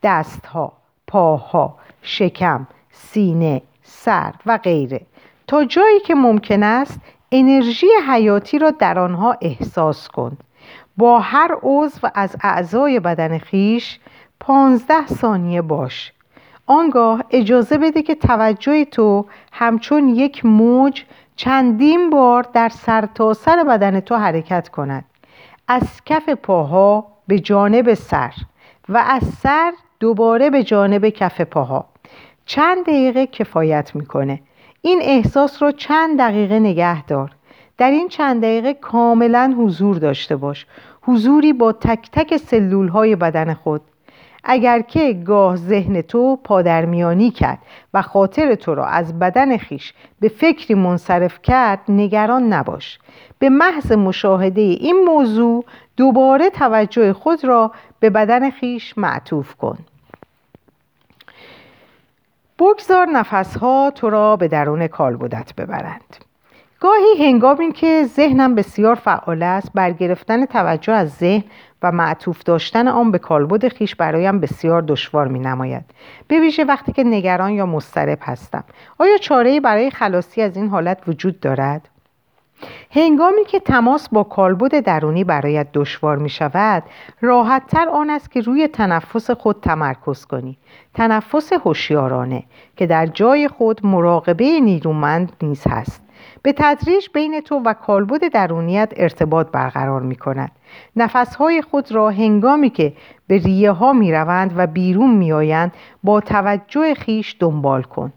دستها، 0.04 0.73
پاها، 1.08 1.75
شکم، 2.02 2.67
سینه، 2.91 3.62
سر 3.84 4.34
و 4.45 4.58
غیره. 4.58 5.02
تا 5.47 5.65
جایی 5.65 5.99
که 5.99 6.15
ممکن 6.15 6.63
است 6.63 6.99
انرژی 7.32 7.88
حیاتی 8.10 8.60
را 8.60 8.71
در 8.71 8.99
آنها 8.99 9.38
احساس 9.41 10.08
کن. 10.08 10.38
با 10.97 11.19
هر 11.19 11.56
عضو 11.63 12.08
از 12.15 12.36
اعضای 12.43 12.99
بدن 12.99 13.38
خیش 13.38 13.99
پانزده 14.39 15.08
ثانیه 15.08 15.62
باش. 15.62 16.13
آنگاه 16.65 17.23
اجازه 17.30 17.78
بده 17.78 18.02
که 18.02 18.15
توجه 18.15 18.86
تو 18.86 19.25
همچون 19.52 20.10
یک 20.10 20.45
موج 20.45 21.04
چندین 21.39 22.10
بار 22.10 22.45
در 22.54 22.69
سرتاسر 22.69 23.56
سر 23.56 23.63
بدن 23.63 23.99
تو 23.99 24.15
حرکت 24.15 24.69
کند. 24.69 25.06
از 25.67 25.84
کف 26.06 26.30
پاها 26.30 27.08
به 27.28 27.39
جانب 27.39 27.93
سر 27.93 28.34
و 28.89 29.04
از 29.08 29.23
سر 29.23 29.73
دوباره 29.99 30.49
به 30.49 30.63
جانب 30.63 31.10
کف 31.10 31.41
پاها. 31.41 31.86
چند 32.45 32.84
دقیقه 32.84 33.28
کفایت 33.28 33.95
می‌کنه. 33.95 34.41
این 34.82 34.99
احساس 35.02 35.63
رو 35.63 35.71
چند 35.71 36.19
دقیقه 36.19 36.60
نگه 36.60 37.04
دار. 37.04 37.32
در 37.78 37.91
این 37.91 38.08
چند 38.08 38.41
دقیقه 38.41 38.73
کاملا 38.73 39.56
حضور 39.58 39.97
داشته 39.97 40.36
باش. 40.36 40.65
حضوری 41.02 41.54
با 41.54 41.71
تک 41.71 42.10
تک 42.12 42.38
سلول 42.38 42.88
های 42.88 43.15
بدن 43.15 43.54
خود. 43.54 43.82
اگر 44.43 44.82
که 44.82 45.13
گاه 45.13 45.56
ذهن 45.56 46.02
تو 46.02 46.36
پادرمیانی 46.43 47.32
کرد 47.32 47.60
و 47.93 48.02
خاطر 48.02 48.56
تو 48.56 48.75
را 48.75 48.86
از 48.86 49.19
بدن 49.19 49.58
خیش 49.58 49.93
به 50.19 50.28
فکری 50.30 50.73
منصرف 50.73 51.41
کرد 51.41 51.80
نگران 51.89 52.54
نباش. 52.54 52.99
به 53.39 53.49
محض 53.49 53.91
مشاهده 53.91 54.62
این 54.62 55.04
موضوع 55.06 55.65
دوباره 55.97 56.49
توجه 56.49 57.13
خود 57.13 57.45
را 57.45 57.71
به 57.99 58.10
بدن 58.10 58.49
خیش 58.49 58.97
معطوف 58.97 59.56
کن. 59.56 59.78
بگذار 62.60 63.06
نفسها 63.06 63.91
تو 63.95 64.10
را 64.10 64.36
به 64.36 64.47
درون 64.47 64.88
کالبدت 64.88 65.54
ببرند. 65.58 66.29
گاهی 66.80 67.28
هنگامی 67.28 67.72
که 67.72 68.06
ذهنم 68.06 68.56
بسیار 68.56 68.96
فعال 68.96 69.44
است 69.44 69.72
برگرفتن 69.74 70.46
توجه 70.46 70.94
از 70.94 71.10
ذهن 71.10 71.44
و 71.84 71.92
معطوف 71.92 72.44
داشتن 72.44 72.88
آن 72.88 73.12
به 73.12 73.18
کالبد 73.18 73.68
خیش 73.68 73.96
برایم 73.96 74.39
بسیار 74.39 74.82
دشوار 74.82 75.28
می 75.28 75.39
نماید 75.39 75.86
به 76.28 76.39
ویژه 76.39 76.63
وقتی 76.63 76.92
که 76.92 77.04
نگران 77.04 77.52
یا 77.52 77.65
مضطرب 77.65 78.20
هستم. 78.22 78.63
آیا 78.98 79.18
چاره 79.18 79.60
برای 79.60 79.92
خلاصی 79.92 80.42
از 80.42 80.58
این 80.58 80.70
حالت 80.70 80.98
وجود 81.08 81.39
دارد؟ 81.39 81.89
هنگامی 82.92 83.46
که 83.46 83.60
تماس 83.60 84.10
با 84.10 84.24
کالبد 84.24 84.80
درونی 84.80 85.24
برایت 85.24 85.68
دشوار 85.74 86.18
می 86.18 86.30
شود 86.30 86.84
راحتتر 87.22 87.89
آن 87.89 88.10
است 88.10 88.32
که 88.32 88.42
روی 88.42 88.68
تنفس 88.68 89.32
خود 89.32 89.60
تمرکز 89.62 90.26
کنی. 90.26 90.58
تنفس 90.94 91.54
هوشیارانه 91.54 92.44
که 92.78 92.88
در 92.88 93.06
جای 93.06 93.48
خود 93.48 93.86
مراقبه 93.86 94.60
نیرومند 94.60 95.32
نیز 95.42 95.63
هست. 95.68 96.09
به 96.43 96.54
تدریج 96.58 97.08
بین 97.13 97.41
تو 97.41 97.62
و 97.65 97.73
کالبد 97.73 98.28
درونیت 98.28 98.93
ارتباط 98.95 99.47
برقرار 99.52 100.02
می 100.02 100.15
کند 100.15 100.52
نفسهای 100.95 101.62
خود 101.62 101.91
را 101.91 102.10
هنگامی 102.10 102.69
که 102.69 102.93
به 103.28 103.38
ریه 103.38 103.71
ها 103.71 103.93
می 103.93 104.12
روند 104.12 104.54
و 104.58 104.67
بیرون 104.67 105.15
می 105.15 105.32
آیند 105.32 105.73
با 106.04 106.19
توجه 106.19 106.93
خیش 106.93 107.36
دنبال 107.39 107.82
کن. 107.82 108.13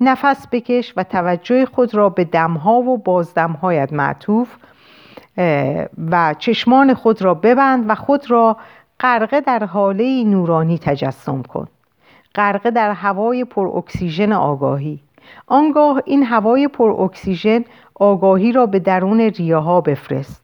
نفس 0.00 0.46
بکش 0.52 0.92
و 0.96 1.04
توجه 1.04 1.66
خود 1.66 1.94
را 1.94 2.08
به 2.08 2.24
دمها 2.24 2.74
و 2.74 2.98
بازدمهایت 2.98 3.92
معطوف 3.92 4.56
و 6.10 6.34
چشمان 6.38 6.94
خود 6.94 7.22
را 7.22 7.34
ببند 7.34 7.90
و 7.90 7.94
خود 7.94 8.30
را 8.30 8.56
غرقه 9.00 9.40
در 9.40 9.64
حاله 9.64 10.24
نورانی 10.24 10.78
تجسم 10.78 11.42
کن. 11.42 11.68
غرقه 12.34 12.70
در 12.70 12.90
هوای 12.90 13.44
پر 13.44 13.68
اکسیژن 13.76 14.32
آگاهی. 14.32 15.00
آنگاه 15.46 16.02
این 16.06 16.22
هوای 16.22 16.68
پر 16.68 16.90
اکسیژن 16.90 17.64
آگاهی 17.94 18.52
را 18.52 18.66
به 18.66 18.78
درون 18.78 19.20
ریه 19.20 19.56
ها 19.56 19.80
بفرست. 19.80 20.42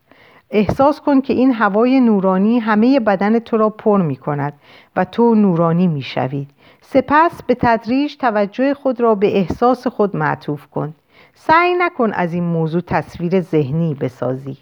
احساس 0.51 1.01
کن 1.01 1.21
که 1.21 1.33
این 1.33 1.53
هوای 1.53 2.01
نورانی 2.01 2.59
همه 2.59 3.01
بدن 3.01 3.39
تو 3.39 3.57
را 3.57 3.71
پر 3.71 4.03
می 4.03 4.17
کند 4.17 4.53
و 4.97 5.05
تو 5.05 5.35
نورانی 5.35 5.87
می 5.87 6.03
شوید 6.03 6.51
سپس 6.81 7.43
به 7.43 7.55
تدریج 7.55 8.17
توجه 8.17 8.75
خود 8.75 9.01
را 9.01 9.15
به 9.15 9.37
احساس 9.37 9.87
خود 9.87 10.17
معطوف 10.17 10.67
کن. 10.67 10.95
سعی 11.35 11.75
نکن 11.75 12.13
از 12.13 12.35
این 12.35 12.45
موضوع 12.45 12.81
تصویر 12.81 13.41
ذهنی 13.41 13.95
بسازی. 13.95 14.57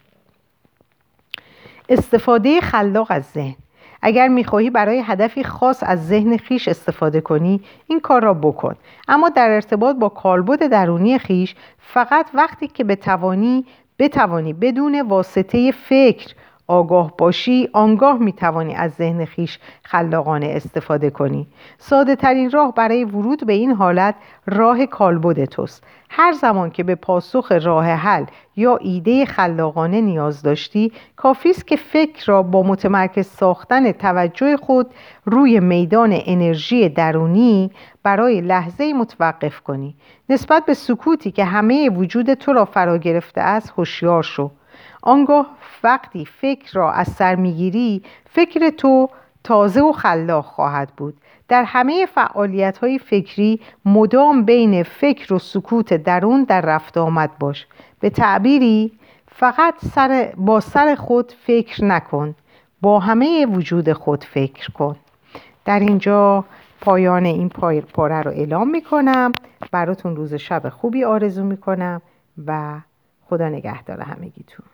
استفاده 1.89 2.61
خلاق 2.61 3.07
از 3.11 3.25
ذهن. 3.25 3.57
اگر 4.03 4.29
می‌خواهی 4.29 4.71
برای 4.71 5.03
هدفی 5.07 5.45
خاص 5.45 5.83
از 5.87 6.09
ذهن 6.09 6.37
خیش 6.37 6.69
استفاده 6.69 7.21
کنی 7.21 7.61
این 7.87 8.01
کار 8.01 8.23
را 8.23 8.35
بکن. 8.35 8.77
اما 9.09 9.29
در 9.29 9.51
ارتباط 9.51 9.97
با 9.97 10.09
کالبد 10.09 10.67
درونی 10.67 11.19
خیش 11.19 11.55
فقط 11.79 12.27
وقتی 12.35 12.69
که 12.69 12.85
بتوانی 12.85 13.65
بتوانی 13.99 14.53
بدون 14.53 15.01
واسطه 15.01 15.73
فکر 15.73 16.35
آگاه 16.67 17.17
باشی 17.19 17.69
آنگاه 17.73 18.19
می 18.19 18.33
توانی 18.33 18.75
از 18.75 18.93
ذهن 18.93 19.25
خیش 19.25 19.59
خلاقانه 19.83 20.47
استفاده 20.47 21.11
کنی. 21.11 21.47
ساده 21.79 22.17
ترین 22.17 22.51
راه 22.51 22.75
برای 22.75 23.05
ورود 23.05 23.47
به 23.47 23.53
این 23.53 23.73
حالت 23.73 24.15
راه 24.47 24.87
کالبد 24.87 25.45
توست. 25.45 25.85
هر 26.11 26.33
زمان 26.33 26.71
که 26.71 26.83
به 26.83 26.95
پاسخ 26.95 27.53
راه 27.53 27.87
حل 27.87 28.25
یا 28.57 28.77
ایده 28.77 29.25
خلاقانه 29.25 30.01
نیاز 30.01 30.43
داشتی 30.43 30.93
کافی 31.17 31.51
است 31.51 31.67
که 31.67 31.77
فکر 31.77 32.27
را 32.27 32.43
با 32.43 32.63
متمرکز 32.63 33.27
ساختن 33.27 33.93
توجه 33.93 34.57
خود 34.57 34.91
روی 35.25 35.61
میدان 35.61 36.21
انرژی 36.27 36.89
درونی 36.89 37.71
برای 38.03 38.41
لحظه 38.41 38.93
متوقف 38.93 39.61
کنی. 39.61 39.97
نسبت 40.29 40.65
به 40.65 40.75
سکوتی 40.75 41.31
که 41.31 41.45
همه 41.45 41.91
وجود 41.91 42.35
تو 42.35 42.53
را 42.53 42.65
فرا 42.65 42.99
گرفته 42.99 43.41
است 43.41 43.73
هوشیار 43.77 44.23
شو. 44.23 44.51
آنگاه 45.03 45.47
وقتی 45.87 46.25
فکر 46.25 46.73
را 46.73 46.93
از 46.93 47.09
سر 47.09 47.35
می‌گیری 47.35 48.03
فکر 48.31 48.71
تو 48.71 49.09
تازه 49.45 49.81
و 49.81 49.93
خلاق 49.93 50.45
خواهد 50.45 50.89
بود. 50.97 51.21
در 51.49 51.65
همه 51.65 52.07
فعالیت 52.07 52.79
های 52.79 52.99
فکری 52.99 53.61
مدام 53.85 54.45
بین 54.45 54.83
فکر 54.83 55.35
و 55.35 55.39
سکوت 55.39 55.95
درون 55.95 56.45
در 56.45 56.61
رفت 56.61 56.99
آمد 56.99 57.39
باش. 57.39 57.67
به 58.01 58.11
تعبیری 58.11 58.93
فقط 59.29 59.75
سر 59.85 60.33
با 60.37 60.61
سر 60.61 60.95
خود 60.95 61.33
فکر 61.47 61.85
نکن. 61.85 62.35
با 62.81 62.99
همه 62.99 63.47
وجود 63.47 63.93
خود 63.93 64.25
فکر 64.25 64.71
کن. 64.73 64.97
در 65.65 65.81
اینجا 65.81 66.45
پایان 66.81 67.25
این 67.25 67.49
پاره 67.95 68.23
رو 68.23 68.31
اعلام 68.31 68.71
می‌کنم. 68.71 69.35
براتون 69.73 70.17
روز 70.17 70.35
شب 70.35 70.69
خوبی 70.69 71.05
آرزو 71.05 71.45
می‌کنم 71.45 72.03
و 72.47 72.81
خدا 73.29 73.49
نگهدار 73.49 74.01
همگیتون. 74.01 74.67